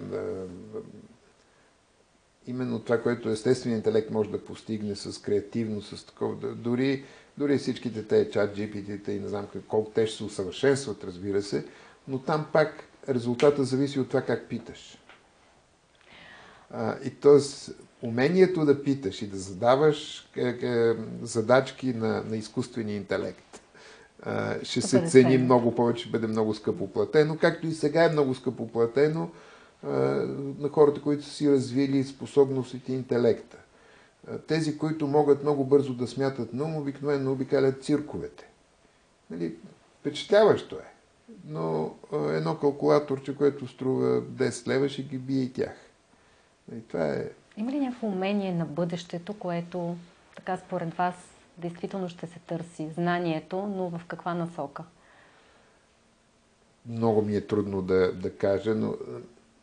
именно 2.46 2.80
това, 2.80 3.02
което 3.02 3.28
естественият 3.28 3.86
интелект 3.86 4.10
може 4.10 4.30
да 4.30 4.44
постигне 4.44 4.96
с 4.96 5.22
креативност, 5.22 5.98
с 5.98 6.04
такова, 6.04 6.54
дори, 6.54 7.04
дори 7.38 7.58
всичките 7.58 8.06
те 8.06 8.30
чат 8.30 8.56
GPT 8.56 9.08
и 9.08 9.20
не 9.20 9.28
знам 9.28 9.46
колко 9.68 9.90
те 9.90 10.06
ще 10.06 10.16
се 10.16 10.24
усъвършенстват, 10.24 11.04
разбира 11.04 11.42
се, 11.42 11.66
но 12.08 12.18
там 12.18 12.46
пак 12.52 12.84
резултата 13.08 13.64
зависи 13.64 14.00
от 14.00 14.08
това 14.08 14.22
как 14.22 14.48
питаш. 14.48 14.98
А, 16.70 16.96
и 17.04 17.10
т.е 17.10 17.38
умението 18.02 18.64
да 18.64 18.82
питаш 18.82 19.22
и 19.22 19.26
да 19.26 19.36
задаваш 19.36 20.28
е, 20.36 20.48
е, 20.48 20.94
задачки 21.22 21.92
на, 21.92 22.22
на 22.22 22.36
изкуствения 22.36 22.96
интелект 22.96 23.50
ще 24.62 24.80
се 24.80 25.06
цени 25.06 25.38
много 25.38 25.74
повече, 25.74 26.02
ще 26.02 26.10
бъде 26.10 26.26
много 26.26 26.54
скъпо 26.54 26.88
платено, 26.88 27.36
както 27.40 27.66
и 27.66 27.72
сега 27.72 28.04
е 28.04 28.12
много 28.12 28.34
скъпо 28.34 28.68
платено 28.68 29.30
на 30.58 30.68
хората, 30.72 31.02
които 31.02 31.24
са 31.24 31.30
си 31.30 31.50
развили 31.50 32.04
способностите 32.04 32.92
и 32.92 32.94
интелекта. 32.94 33.56
Тези, 34.46 34.78
които 34.78 35.06
могат 35.06 35.42
много 35.42 35.64
бързо 35.64 35.94
да 35.94 36.06
смятат 36.06 36.52
на 36.52 36.64
ум, 36.64 36.76
обикновено 36.76 37.32
обикалят 37.32 37.84
цирковете. 37.84 38.48
Нали, 39.30 39.54
впечатляващо 40.00 40.76
е. 40.76 40.92
Но 41.48 41.94
едно 42.12 42.58
калкулаторче, 42.58 43.36
което 43.36 43.68
струва 43.68 44.22
10 44.22 44.66
лева, 44.66 44.88
ще 44.88 45.02
ги 45.02 45.18
бие 45.18 45.42
и 45.42 45.52
тях. 45.52 45.74
И 46.68 46.74
нали, 46.74 46.82
това 46.88 47.06
е 47.06 47.30
има 47.56 47.72
ли 47.72 47.80
някакво 47.80 48.06
умение 48.06 48.54
на 48.54 48.64
бъдещето, 48.64 49.34
което 49.34 49.96
така 50.36 50.56
според 50.56 50.94
вас 50.94 51.14
действително 51.58 52.08
ще 52.08 52.26
се 52.26 52.38
търси? 52.38 52.90
Знанието, 52.94 53.56
но 53.56 53.88
в 53.88 54.00
каква 54.08 54.34
насока? 54.34 54.84
Много 56.86 57.22
ми 57.22 57.36
е 57.36 57.46
трудно 57.46 57.82
да, 57.82 58.12
да 58.12 58.36
кажа, 58.36 58.74
но 58.74 58.94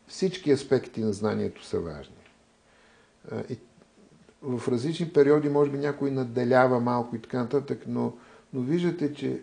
всички 0.06 0.50
аспекти 0.50 1.00
на 1.00 1.12
знанието 1.12 1.64
са 1.64 1.80
важни. 1.80 2.14
И 3.50 3.58
в 4.42 4.68
различни 4.68 5.12
периоди, 5.12 5.48
може 5.48 5.70
би 5.70 5.78
някой 5.78 6.10
наделява 6.10 6.80
малко 6.80 7.16
и 7.16 7.22
така 7.22 7.38
нататък, 7.38 7.84
но, 7.86 8.12
но 8.52 8.60
виждате, 8.60 9.14
че 9.14 9.40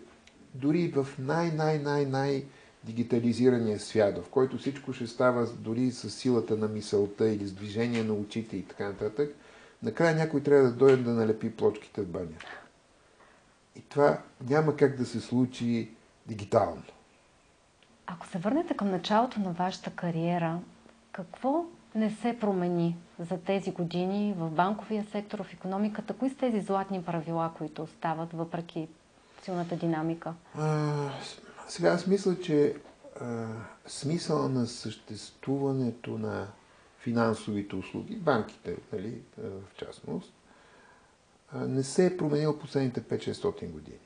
дори 0.54 0.88
в 0.88 1.06
най-най-най-най 1.18 2.44
дигитализирания 2.86 3.78
свят, 3.78 4.18
в 4.18 4.28
който 4.30 4.58
всичко 4.58 4.92
ще 4.92 5.06
става 5.06 5.46
дори 5.46 5.90
с 5.90 6.10
силата 6.10 6.56
на 6.56 6.68
мисълта 6.68 7.28
или 7.28 7.46
с 7.46 7.52
движение 7.52 8.04
на 8.04 8.14
очите 8.14 8.56
и 8.56 8.62
така 8.62 8.88
нататък, 8.88 9.34
накрая 9.82 10.14
някой 10.14 10.42
трябва 10.42 10.64
да 10.64 10.72
дойде 10.72 11.02
да 11.02 11.10
налепи 11.10 11.56
плочките 11.56 12.02
в 12.02 12.06
банята. 12.06 12.60
И 13.76 13.80
това 13.80 14.18
няма 14.48 14.76
как 14.76 14.96
да 14.96 15.06
се 15.06 15.20
случи 15.20 15.90
дигитално. 16.26 16.82
Ако 18.06 18.26
се 18.26 18.38
върнете 18.38 18.74
към 18.74 18.90
началото 18.90 19.40
на 19.40 19.52
вашата 19.52 19.90
кариера, 19.90 20.58
какво 21.12 21.64
не 21.94 22.10
се 22.10 22.38
промени 22.40 22.96
за 23.18 23.38
тези 23.38 23.70
години 23.70 24.34
в 24.38 24.50
банковия 24.50 25.06
сектор, 25.12 25.42
в 25.42 25.52
економиката? 25.52 26.14
Кои 26.14 26.30
са 26.30 26.36
тези 26.36 26.60
златни 26.60 27.02
правила, 27.02 27.50
които 27.58 27.82
остават 27.82 28.32
въпреки 28.32 28.88
силната 29.42 29.76
динамика? 29.76 30.34
А, 30.58 31.10
сега 31.68 31.88
аз 31.88 32.06
мисля, 32.06 32.40
че 32.40 32.76
а, 33.20 33.46
смисъл 33.86 34.48
на 34.48 34.66
съществуването 34.66 36.18
на 36.18 36.48
финансовите 36.98 37.76
услуги, 37.76 38.16
банките, 38.16 38.76
нали, 38.92 39.20
в 39.38 39.76
частност, 39.76 40.32
а, 41.52 41.58
не 41.66 41.82
се 41.82 42.06
е 42.06 42.16
променил 42.16 42.58
последните 42.58 43.02
5-600 43.02 43.70
години. 43.70 43.98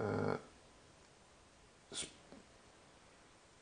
А, 0.00 0.36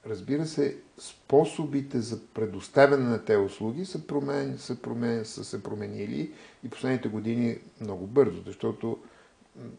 разбира 0.06 0.46
се, 0.46 0.76
способите 0.98 2.00
за 2.00 2.26
предоставяне 2.26 3.04
на 3.08 3.24
тези 3.24 3.38
услуги 3.38 3.84
са, 3.84 4.06
промен, 4.06 4.58
са, 4.58 4.82
промен, 4.82 5.24
са 5.24 5.44
се 5.44 5.62
променили 5.62 6.32
и 6.64 6.70
последните 6.70 7.08
години 7.08 7.58
много 7.80 8.06
бързо, 8.06 8.42
защото 8.46 8.98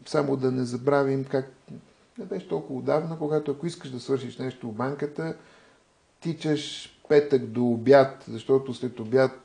само 0.06 0.36
да 0.36 0.52
не 0.52 0.64
забравим 0.64 1.24
как 1.24 1.52
не 2.18 2.24
беше 2.24 2.48
толкова 2.48 2.78
отдавна, 2.78 3.18
когато 3.18 3.50
ако 3.50 3.66
искаш 3.66 3.90
да 3.90 4.00
свършиш 4.00 4.38
нещо 4.38 4.68
в 4.68 4.74
банката, 4.74 5.36
тичаш 6.20 6.94
петък 7.08 7.46
до 7.46 7.66
обяд, 7.66 8.24
защото 8.28 8.74
след 8.74 9.00
обяд 9.00 9.40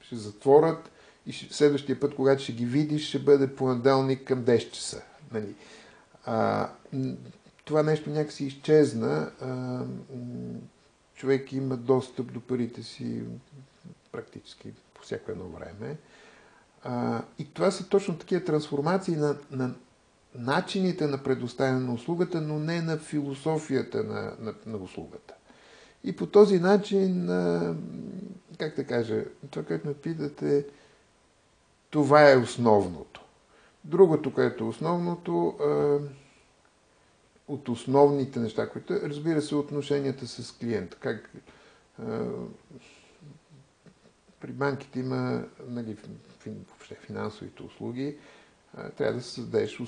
ще 0.00 0.16
затворят 0.16 0.90
и 1.26 1.32
следващия 1.32 2.00
път, 2.00 2.14
когато 2.14 2.42
ще 2.42 2.52
ги 2.52 2.66
видиш, 2.66 3.08
ще 3.08 3.18
бъде 3.18 3.54
понеделник 3.54 4.24
към 4.24 4.44
10 4.44 4.70
часа. 4.70 5.02
Нали? 5.32 5.54
А, 6.24 6.68
това 7.64 7.82
нещо 7.82 8.10
някакси 8.10 8.44
изчезна. 8.44 9.30
А, 9.40 9.80
човек 11.14 11.52
има 11.52 11.76
достъп 11.76 12.32
до 12.32 12.40
парите 12.40 12.82
си 12.82 13.22
практически 14.12 14.72
по 14.94 15.02
всяко 15.02 15.30
едно 15.30 15.48
време. 15.48 15.96
А, 16.84 17.22
и 17.38 17.52
това 17.52 17.70
са 17.70 17.88
точно 17.88 18.18
такива 18.18 18.44
трансформации 18.44 19.16
на, 19.16 19.36
на 19.50 19.74
начините 20.34 21.06
на 21.06 21.22
предоставяне 21.22 21.80
на 21.80 21.94
услугата, 21.94 22.40
но 22.40 22.58
не 22.58 22.82
на 22.82 22.98
философията 22.98 24.04
на, 24.04 24.34
на, 24.40 24.54
на 24.66 24.76
услугата. 24.76 25.34
И 26.04 26.16
по 26.16 26.26
този 26.26 26.58
начин, 26.58 27.26
как 28.58 28.76
да 28.76 28.84
кажа, 28.84 29.24
това, 29.50 29.64
което 29.64 29.88
ме 29.88 29.94
питате, 29.94 30.66
това 31.90 32.30
е 32.30 32.36
основното. 32.36 33.20
Другото, 33.84 34.34
което 34.34 34.64
е 34.64 34.66
основното, 34.66 35.48
а, 35.48 35.98
от 37.48 37.68
основните 37.68 38.40
неща, 38.40 38.68
които 38.68 38.94
разбира 38.94 39.42
се, 39.42 39.54
отношенията 39.54 40.26
с 40.26 40.52
клиента. 40.52 40.96
Как 41.00 41.30
а, 41.98 42.26
при 44.40 44.52
банките 44.52 45.00
има 45.00 45.44
нали, 45.68 45.96
въобще 46.46 46.94
финансовите 46.94 47.62
услуги, 47.62 48.16
трябва 48.96 49.14
да 49.14 49.22
създадеш 49.22 49.80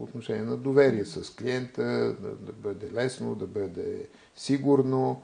отношение 0.00 0.42
на 0.42 0.56
доверие 0.56 1.04
с 1.04 1.36
клиента, 1.36 1.82
да, 2.20 2.28
да 2.36 2.52
бъде 2.52 2.92
лесно, 2.92 3.34
да 3.34 3.46
бъде 3.46 4.08
сигурно. 4.36 5.22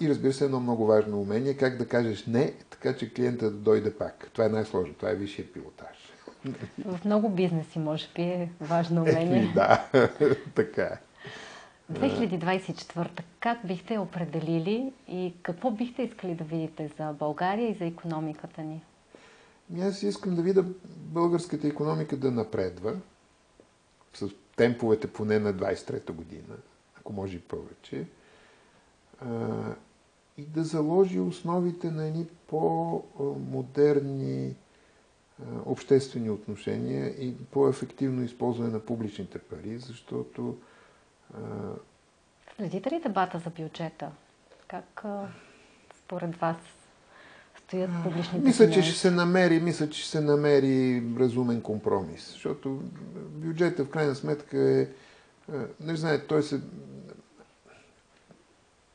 И 0.00 0.08
разбира 0.08 0.32
се, 0.32 0.44
едно 0.44 0.60
много 0.60 0.86
важно 0.86 1.20
умение, 1.20 1.54
как 1.54 1.76
да 1.76 1.88
кажеш 1.88 2.26
не, 2.26 2.52
така 2.70 2.96
че 2.96 3.14
клиента 3.14 3.50
да 3.50 3.56
дойде 3.56 3.94
пак. 3.94 4.30
Това 4.32 4.44
е 4.44 4.48
най-сложно, 4.48 4.94
това 4.94 5.10
е 5.10 5.14
висшия 5.14 5.52
пилотаж. 5.52 5.96
В 6.84 7.04
много 7.04 7.28
бизнеси, 7.28 7.78
може 7.78 8.08
би, 8.14 8.22
е 8.22 8.50
важно 8.60 9.02
умение. 9.02 9.50
Е, 9.50 9.54
да, 9.54 9.88
така 10.54 10.82
е. 10.82 10.98
2024 11.92 13.22
как 13.40 13.66
бихте 13.66 13.98
определили 13.98 14.92
и 15.08 15.34
какво 15.42 15.70
бихте 15.70 16.02
искали 16.02 16.34
да 16.34 16.44
видите 16.44 16.90
за 16.98 17.12
България 17.12 17.70
и 17.70 17.74
за 17.74 17.84
економиката 17.84 18.62
ни? 18.62 18.82
Ами 19.70 19.82
аз 19.82 20.02
искам 20.02 20.34
да 20.34 20.42
видя 20.42 20.64
българската 20.84 21.66
економика 21.68 22.16
да 22.16 22.30
напредва 22.30 22.96
с 24.14 24.28
темповете 24.56 25.12
поне 25.12 25.38
на 25.38 25.54
23-та 25.54 26.12
година, 26.12 26.56
ако 26.98 27.12
може 27.12 27.36
и 27.36 27.40
повече, 27.40 28.06
и 30.36 30.42
да 30.42 30.64
заложи 30.64 31.20
основите 31.20 31.90
на 31.90 32.06
едни 32.06 32.26
по-модерни 32.46 33.34
обществени 35.64 36.30
отношения 36.30 37.08
и 37.08 37.36
по-ефективно 37.44 38.22
използване 38.22 38.70
на 38.70 38.80
публичните 38.80 39.38
пари, 39.38 39.78
защото. 39.78 40.58
Следите 42.56 42.90
ли 42.90 43.00
дебата 43.00 43.38
за 43.38 43.50
бюджета? 43.50 44.10
Как 44.68 45.04
според 45.98 46.36
вас 46.36 46.56
стоят 47.70 47.90
публичните 48.04 48.38
Мисля, 48.38 48.70
че 48.70 48.82
ще 48.82 48.98
се 48.98 49.10
намери, 49.10 49.60
мисля, 49.60 49.90
че 49.90 50.00
ще 50.00 50.10
се 50.10 50.20
намери 50.20 51.02
разумен 51.18 51.60
компромис, 51.60 52.30
защото 52.32 52.82
бюджета 53.28 53.84
в 53.84 53.90
крайна 53.90 54.14
сметка 54.14 54.58
е, 54.58 54.86
не 55.80 55.96
знае, 55.96 56.18
той 56.18 56.42
се 56.42 56.60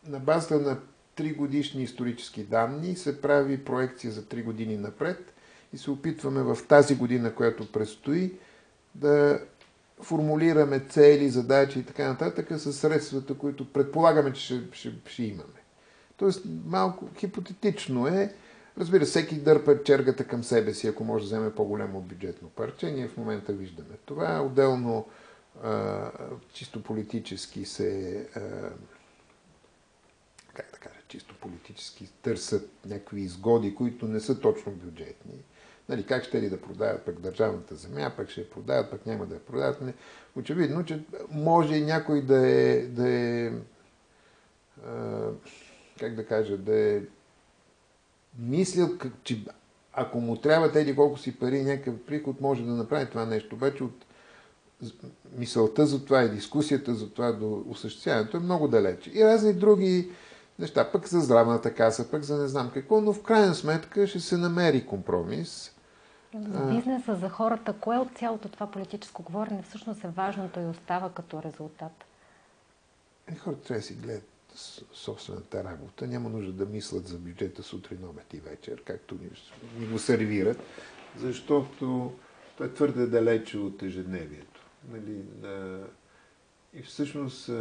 на 0.08 0.20
базата 0.20 0.60
на 0.60 0.78
три 1.16 1.34
годишни 1.34 1.84
исторически 1.84 2.44
данни 2.44 2.96
се 2.96 3.22
прави 3.22 3.66
проекция 3.66 4.12
за 4.12 4.26
три 4.26 4.44
години 4.44 4.78
напред 4.78 5.34
и 5.74 5.78
се 5.78 5.92
опитваме 5.92 6.44
в 6.44 6.58
тази 6.68 6.96
година, 6.96 7.36
която 7.36 7.72
предстои, 7.72 8.34
да 8.96 9.40
формулираме 10.02 10.80
цели, 10.80 11.30
задачи 11.30 11.80
и 11.80 11.84
така 11.84 12.08
нататък 12.08 12.48
с 12.52 12.74
средствата, 12.74 13.34
които 13.34 13.74
предполагаме, 13.74 14.34
че 14.34 14.42
ще, 14.42 14.62
ще, 14.72 14.94
ще 15.06 15.24
имаме. 15.24 15.62
Тоест, 16.18 16.46
малко 16.66 17.10
хипотетично 17.18 18.08
е, 18.08 18.34
разбира, 18.78 19.06
всеки 19.06 19.36
дърпа 19.36 19.84
чергата 19.84 20.24
към 20.28 20.44
себе 20.44 20.74
си, 20.74 20.88
ако 20.88 21.04
може 21.04 21.24
да 21.24 21.28
вземе 21.28 21.56
по-голямо 21.56 22.02
бюджетно 22.02 22.50
парче. 22.50 22.92
Ние 22.92 23.08
в 23.08 23.18
момента 23.18 23.54
виждаме 23.54 23.96
това. 24.06 24.42
Отделно, 24.42 25.06
чисто 26.54 26.84
политически 26.84 27.66
се 27.66 28.28
как 30.54 30.70
да 30.72 30.78
кажа, 30.78 30.96
чисто 31.08 31.36
политически 31.36 32.10
търсят 32.22 32.70
някакви 32.86 33.22
изгоди, 33.22 33.76
които 33.76 34.08
не 34.08 34.20
са 34.20 34.40
точно 34.40 34.72
бюджетни. 34.72 35.44
Нали, 35.90 36.06
как 36.06 36.24
ще 36.24 36.42
ли 36.42 36.50
да 36.50 36.62
продават 36.62 37.06
пък 37.06 37.20
държавната 37.20 37.76
земя, 37.76 38.12
пък 38.18 38.30
ще 38.30 38.42
я 38.42 38.50
продават, 38.50 38.92
пък 38.92 39.06
няма 39.06 39.26
да 39.26 39.36
я 39.36 39.42
продават. 39.42 39.82
Не. 39.82 39.94
Очевидно, 40.36 40.86
че 40.86 41.04
може 41.32 41.76
и 41.76 41.86
някой 41.86 42.22
да 42.22 42.48
е, 42.48 42.82
да 42.82 43.10
е 43.10 43.52
как 46.00 46.16
да 46.16 46.26
кажа, 46.26 46.58
да 46.58 46.76
е 46.76 47.02
мислил, 48.40 48.98
че 49.24 49.46
ако 49.94 50.22
му 50.22 50.36
трябва 50.36 50.72
тези 50.72 50.96
колко 50.96 51.18
си 51.20 51.40
пари 51.40 51.64
някакъв 51.64 51.96
приход, 52.08 52.42
може 52.42 52.64
да 52.64 52.72
направи 52.72 53.10
това 53.10 53.26
нещо. 53.26 53.56
Обаче 53.56 53.84
от 53.84 54.06
мисълта 55.38 55.86
за 55.86 56.06
това 56.06 56.24
и 56.24 56.30
дискусията 56.30 56.96
за 56.96 57.10
това 57.10 57.32
до 57.32 57.64
осъществяването 57.70 58.38
е 58.38 58.40
много 58.40 58.68
далече. 58.68 59.12
И 59.14 59.26
разни 59.26 59.54
други 59.54 60.12
неща, 60.60 60.92
пък 60.92 61.08
за 61.08 61.20
здравната 61.20 61.74
каса, 61.74 62.12
пък 62.12 62.24
за 62.24 62.42
не 62.42 62.48
знам 62.48 62.72
какво, 62.74 63.02
но 63.02 63.14
в 63.14 63.24
крайна 63.24 63.56
сметка 63.56 64.08
ще 64.08 64.20
се 64.20 64.38
намери 64.38 64.86
компромис. 64.86 65.72
За 66.50 66.60
бизнеса, 66.60 67.16
за 67.16 67.30
хората, 67.30 67.74
кое 67.74 67.98
от 67.98 68.18
цялото 68.18 68.50
това 68.50 68.72
политическо 68.72 69.24
говорене 69.24 69.64
всъщност 69.70 70.04
е 70.04 70.08
важното 70.08 70.60
и 70.60 70.66
остава 70.66 71.10
като 71.10 71.44
резултат? 71.44 72.06
Е, 73.28 73.36
хората 73.36 73.62
трябва 73.62 73.80
да 73.80 73.86
си 73.86 73.94
гледат 73.94 74.35
собствената 74.94 75.64
работа. 75.64 76.08
Няма 76.08 76.30
нужда 76.30 76.54
да 76.54 76.66
мислят 76.66 77.08
за 77.08 77.18
бюджета 77.18 77.64
сутрин, 77.64 78.06
обед 78.06 78.34
и 78.34 78.40
вечер, 78.40 78.84
както 78.84 79.16
ни, 79.16 79.30
ни 79.80 79.88
го 79.88 80.00
сервират, 80.00 80.58
защото 81.18 82.14
той 82.58 82.68
е 82.68 82.74
твърде 82.74 83.06
далече 83.06 83.58
от 83.58 83.84
ежедневието. 83.84 84.62
Нали. 84.92 85.22
И 86.74 86.82
всъщност 86.82 87.52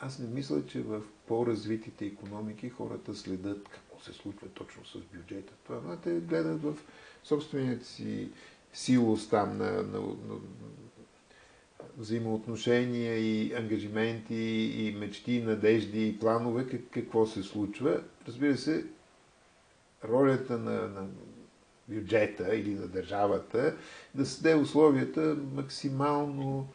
аз 0.00 0.18
не 0.18 0.26
мисля, 0.26 0.66
че 0.66 0.82
в 0.82 1.02
по-развитите 1.26 2.06
економики 2.06 2.68
хората 2.68 3.14
следят 3.14 3.68
какво 3.68 4.00
се 4.00 4.12
случва 4.12 4.48
точно 4.48 4.84
с 4.84 4.98
бюджета. 4.98 5.52
Това, 5.66 5.96
те 5.96 6.20
гледат 6.20 6.62
в 6.62 6.74
собственият 7.24 7.86
си 7.86 8.30
силост 8.72 9.30
там 9.30 9.58
на, 9.58 9.70
на, 9.70 10.00
на 10.00 10.38
взаимоотношения 11.96 13.18
и 13.18 13.54
ангажименти 13.54 14.34
и 14.34 14.96
мечти, 14.98 15.42
надежди 15.42 16.08
и 16.08 16.18
планове, 16.18 16.66
как, 16.66 16.80
какво 16.90 17.26
се 17.26 17.42
случва. 17.42 18.00
Разбира 18.28 18.56
се, 18.56 18.84
ролята 20.04 20.58
на, 20.58 20.88
на 20.88 21.06
бюджета 21.88 22.56
или 22.56 22.74
на 22.74 22.86
държавата 22.86 23.76
да 24.14 24.26
създаде 24.26 24.56
условията 24.56 25.36
максимално 25.54 26.68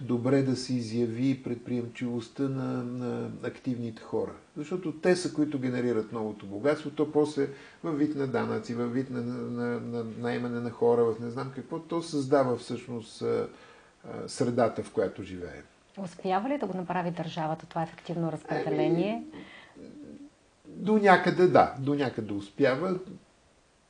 добре 0.00 0.42
да 0.42 0.56
се 0.56 0.74
изяви 0.74 1.42
предприемчивостта 1.42 2.42
на, 2.42 2.82
на 2.84 3.30
активните 3.42 4.02
хора. 4.02 4.32
Защото 4.56 4.92
те 4.92 5.16
са, 5.16 5.34
които 5.34 5.58
генерират 5.58 6.12
новото 6.12 6.46
богатство, 6.46 6.90
то 6.90 7.12
после 7.12 7.48
във 7.84 7.98
вид 7.98 8.16
на 8.16 8.26
данъци, 8.26 8.74
във 8.74 8.92
вид 8.92 9.10
на, 9.10 9.20
на, 9.20 9.80
на 9.80 10.04
наймане 10.04 10.60
на 10.60 10.70
хора, 10.70 11.04
в 11.04 11.20
не 11.20 11.30
знам 11.30 11.52
какво, 11.54 11.78
то 11.78 12.02
създава 12.02 12.56
всъщност 12.56 13.24
средата, 14.26 14.82
в 14.82 14.92
която 14.92 15.22
живеем. 15.22 15.62
Успява 15.98 16.48
ли 16.48 16.58
да 16.58 16.66
го 16.66 16.76
направи 16.76 17.10
държавата 17.10 17.66
това 17.66 17.82
ефективно 17.82 18.32
разпределение? 18.32 19.24
До 20.66 20.98
някъде 20.98 21.46
да, 21.46 21.74
до 21.78 21.94
някъде 21.94 22.32
успява. 22.32 22.98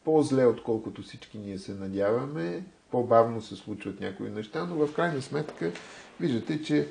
По-зле, 0.05 0.47
отколкото 0.47 1.03
всички 1.03 1.39
ние 1.39 1.59
се 1.59 1.75
надяваме. 1.75 2.65
По-бавно 2.91 3.43
се 3.43 3.57
случват 3.57 4.01
някои 4.01 4.31
неща, 4.31 4.65
но 4.65 4.87
в 4.87 4.95
крайна 4.95 5.23
сметка 5.23 5.73
виждате, 6.21 6.63
че 6.63 6.89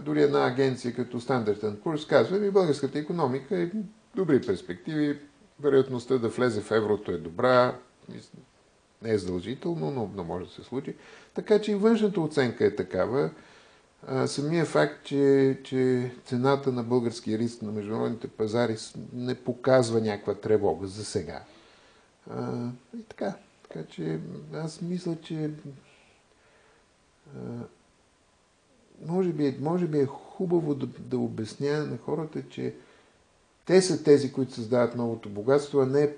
дори 0.00 0.22
една 0.22 0.46
агенция 0.46 0.94
като 0.94 1.20
Standard 1.20 1.76
Poor's 1.76 2.08
казва, 2.08 2.38
ми 2.38 2.50
българската 2.50 2.98
економика 2.98 3.58
е 3.58 3.70
добри 4.16 4.40
перспективи, 4.40 5.18
вероятността 5.60 6.18
да 6.18 6.28
влезе 6.28 6.60
в 6.60 6.70
еврото 6.70 7.10
е 7.10 7.18
добра, 7.18 7.78
не 9.02 9.10
е 9.10 9.18
задължително, 9.18 9.90
но, 9.90 10.10
но 10.14 10.24
може 10.24 10.44
да 10.44 10.50
се 10.50 10.62
случи. 10.62 10.96
Така 11.34 11.60
че 11.60 11.72
и 11.72 11.74
външната 11.74 12.20
оценка 12.20 12.64
е 12.64 12.74
такава. 12.74 13.30
А, 14.06 14.26
самия 14.26 14.64
факт, 14.64 15.04
че, 15.04 15.58
че 15.64 16.12
цената 16.24 16.72
на 16.72 16.82
българския 16.82 17.38
риск 17.38 17.62
на 17.62 17.72
международните 17.72 18.28
пазари 18.28 18.76
не 19.12 19.34
показва 19.34 20.00
някаква 20.00 20.34
тревога 20.34 20.86
за 20.86 21.04
сега. 21.04 21.42
А, 22.30 22.68
и 22.98 23.02
така. 23.02 23.34
Така 23.74 23.86
че 23.88 24.20
аз 24.54 24.82
мисля, 24.82 25.16
че 25.22 25.50
а, 27.36 27.40
може, 29.06 29.32
би, 29.32 29.56
може 29.60 29.86
би 29.86 29.98
е 29.98 30.06
хубаво 30.06 30.74
да, 30.74 30.86
да 30.86 31.18
обясня 31.18 31.78
на 31.78 31.98
хората, 31.98 32.48
че 32.48 32.74
те 33.66 33.82
са 33.82 34.04
тези, 34.04 34.32
които 34.32 34.52
създават 34.52 34.96
новото 34.96 35.28
богатство, 35.28 35.80
а 35.80 35.86
не 35.86 36.10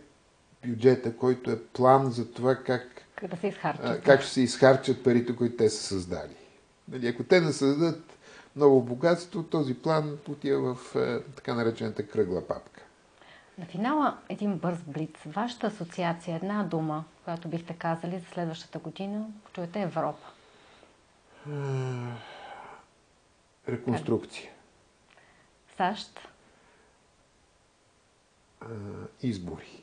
бюджета, 0.67 1.17
който 1.17 1.51
е 1.51 1.63
план 1.63 2.11
за 2.11 2.33
това 2.33 2.57
как, 2.57 2.83
как, 3.15 3.31
да 3.31 3.37
се 3.37 3.47
изхарчат. 3.47 4.03
как 4.03 4.23
ще 4.23 4.33
се 4.33 4.41
изхарчат 4.41 5.05
парите, 5.05 5.37
които 5.37 5.57
те 5.57 5.69
са 5.69 5.83
създали. 5.83 6.37
Нали, 6.89 7.07
ако 7.07 7.25
те 7.25 7.41
не 7.41 7.53
създадат 7.53 8.03
ново 8.57 8.83
богатство, 8.83 9.43
този 9.43 9.75
план 9.75 10.19
отива 10.29 10.75
в 10.75 10.97
е, 10.97 11.21
така 11.37 11.55
наречената 11.55 12.07
кръгла 12.07 12.47
папка. 12.47 12.83
На 13.59 13.67
финала 13.67 14.19
един 14.29 14.59
бърз 14.59 14.79
блиц. 14.87 15.15
Вашата 15.27 15.67
асоциация, 15.67 16.37
една 16.37 16.65
дума, 16.65 17.05
която 17.27 17.49
бихте 17.49 17.75
казали 17.75 18.19
за 18.19 18.27
следващата 18.27 18.79
година, 18.79 19.27
чуете 19.53 19.81
Европа. 19.83 20.27
Реконструкция. 23.69 24.51
САЩ. 25.77 26.21
Избори. 29.23 29.83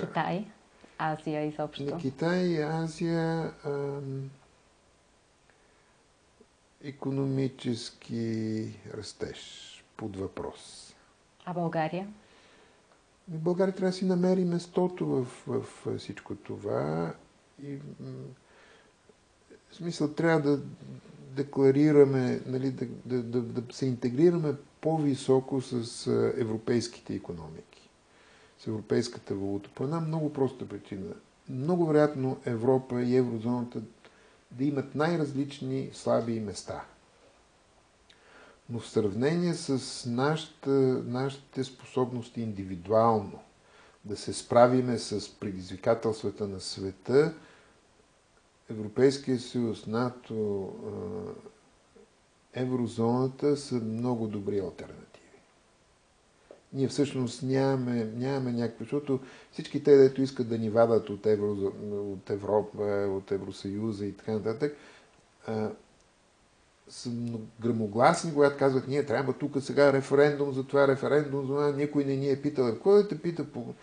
Китай. 0.00 0.46
Азия 0.98 1.44
изобщо. 1.44 1.84
На 1.84 1.98
Китай, 1.98 2.64
Азия, 2.64 3.54
економически 6.84 8.64
растеж 8.94 9.40
под 9.96 10.16
въпрос. 10.16 10.94
А 11.44 11.52
България? 11.52 12.08
България 13.30 13.74
трябва 13.74 13.90
да 13.90 13.96
си 13.96 14.04
намери 14.04 14.44
местото 14.44 15.06
в, 15.06 15.26
в, 15.46 15.64
всичко 15.98 16.34
това 16.34 17.14
и 17.62 17.76
в 19.70 19.74
смисъл 19.74 20.08
трябва 20.08 20.40
да 20.42 20.62
декларираме, 21.34 22.40
нали, 22.46 22.70
да, 22.70 22.86
да, 23.06 23.22
да, 23.22 23.40
да 23.42 23.74
се 23.74 23.86
интегрираме 23.86 24.52
по-високо 24.80 25.60
с 25.60 26.06
европейските 26.36 27.14
економики, 27.14 27.88
с 28.58 28.66
европейската 28.66 29.34
валута. 29.34 29.70
По 29.74 29.84
една 29.84 30.00
много 30.00 30.32
проста 30.32 30.68
причина. 30.68 31.14
Много 31.48 31.86
вероятно 31.86 32.36
Европа 32.44 33.02
и 33.02 33.16
еврозоната 33.16 33.80
да 34.50 34.64
имат 34.64 34.94
най-различни 34.94 35.90
слаби 35.92 36.40
места. 36.40 36.84
Но 38.70 38.78
в 38.78 38.88
сравнение 38.88 39.54
с 39.54 40.06
нашата, 40.10 40.70
нашите 41.06 41.64
способности 41.64 42.40
индивидуално 42.40 43.38
да 44.04 44.16
се 44.16 44.32
справиме 44.32 44.98
с 44.98 45.28
предизвикателствата 45.30 46.48
на 46.48 46.60
света, 46.60 47.34
Европейския 48.70 49.38
съюз, 49.38 49.86
НАТО, 49.86 50.68
еврозоната 52.54 53.56
са 53.56 53.74
много 53.74 54.26
добри 54.26 54.58
альтернативи. 54.60 55.06
Ние 56.72 56.88
всъщност 56.88 57.42
нямаме, 57.42 58.04
нямаме 58.04 58.52
някакво, 58.52 58.84
защото 58.84 59.20
всички 59.52 59.82
те, 59.82 59.96
дето 59.96 60.22
искат 60.22 60.48
да 60.48 60.58
ни 60.58 60.70
вадат 60.70 61.10
от, 61.10 61.26
Евро, 61.26 61.72
от 62.12 62.30
Европа, 62.30 62.82
от 63.10 63.32
Евросъюза 63.32 64.06
и 64.06 64.16
така 64.16 64.32
нататък, 64.32 64.76
са 66.90 67.10
грамогласни, 67.60 68.34
когато 68.34 68.58
казват, 68.58 68.88
ние 68.88 69.06
трябва 69.06 69.32
тук 69.32 69.52
сега 69.60 69.92
референдум 69.92 70.52
за 70.52 70.64
това, 70.64 70.88
референдум 70.88 71.40
за 71.40 71.46
това, 71.46 71.70
никой 71.70 72.04
не 72.04 72.16
ни 72.16 72.30
е 72.30 72.42
питал. 72.42 72.78
Кой 72.78 73.02
да 73.02 73.08
те 73.08 73.22
пита 73.22 73.44
по 73.44 73.74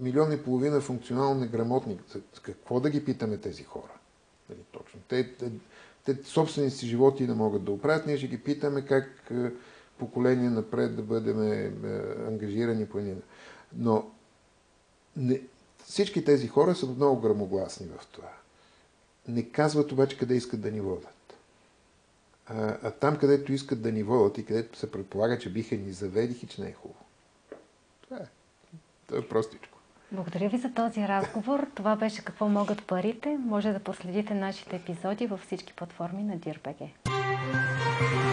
милион 0.00 0.32
и 0.32 0.42
половина 0.42 0.80
функционално 0.80 1.40
неграмотни? 1.40 1.98
Какво 2.42 2.80
да 2.80 2.90
ги 2.90 3.04
питаме 3.04 3.36
тези 3.36 3.62
хора? 3.62 3.92
Нали, 4.50 4.60
точно. 4.72 5.00
Те, 5.08 5.32
те, 5.32 5.50
те 6.04 6.24
собствени 6.24 6.70
си 6.70 6.86
животи 6.86 7.26
не 7.26 7.34
могат 7.34 7.64
да 7.64 7.70
оправят, 7.70 8.06
ние 8.06 8.16
ще 8.16 8.26
ги 8.26 8.42
питаме 8.42 8.82
как 8.82 9.32
поколение 9.98 10.50
напред 10.50 10.96
да 10.96 11.02
бъдем 11.02 11.42
е, 11.42 11.72
ангажирани 12.28 12.86
по 12.86 12.98
един. 12.98 13.22
Но 13.76 14.10
не, 15.16 15.40
всички 15.84 16.24
тези 16.24 16.48
хора 16.48 16.74
са 16.74 16.86
много 16.86 17.20
грамогласни 17.20 17.86
в 17.86 18.06
това. 18.06 18.28
Не 19.28 19.50
казват 19.50 19.92
обаче 19.92 20.18
къде 20.18 20.34
искат 20.34 20.60
да 20.60 20.70
ни 20.70 20.80
водят. 20.80 21.21
А, 22.46 22.76
а 22.82 22.90
там, 22.90 23.16
където 23.16 23.52
искат 23.52 23.82
да 23.82 23.92
ни 23.92 24.02
водят 24.02 24.38
и 24.38 24.44
където 24.44 24.78
се 24.78 24.90
предполага, 24.90 25.38
че 25.38 25.52
биха 25.52 25.76
ни 25.76 25.92
заведих 25.92 26.42
и 26.42 26.46
че 26.46 26.62
не 26.62 26.68
е 26.68 26.72
хубаво. 26.72 27.04
Това 28.02 28.16
е. 28.16 28.26
Това 29.06 29.18
е 29.18 29.28
простичко. 29.28 29.78
Благодаря 30.12 30.48
ви 30.48 30.58
за 30.58 30.74
този 30.74 31.00
разговор. 31.08 31.66
Това 31.74 31.96
беше 31.96 32.24
Какво 32.24 32.48
могат 32.48 32.86
парите. 32.86 33.38
Може 33.38 33.72
да 33.72 33.80
последите 33.80 34.34
нашите 34.34 34.76
епизоди 34.76 35.26
във 35.26 35.40
всички 35.40 35.72
платформи 35.72 36.22
на 36.22 36.38
DIRBG. 36.38 38.31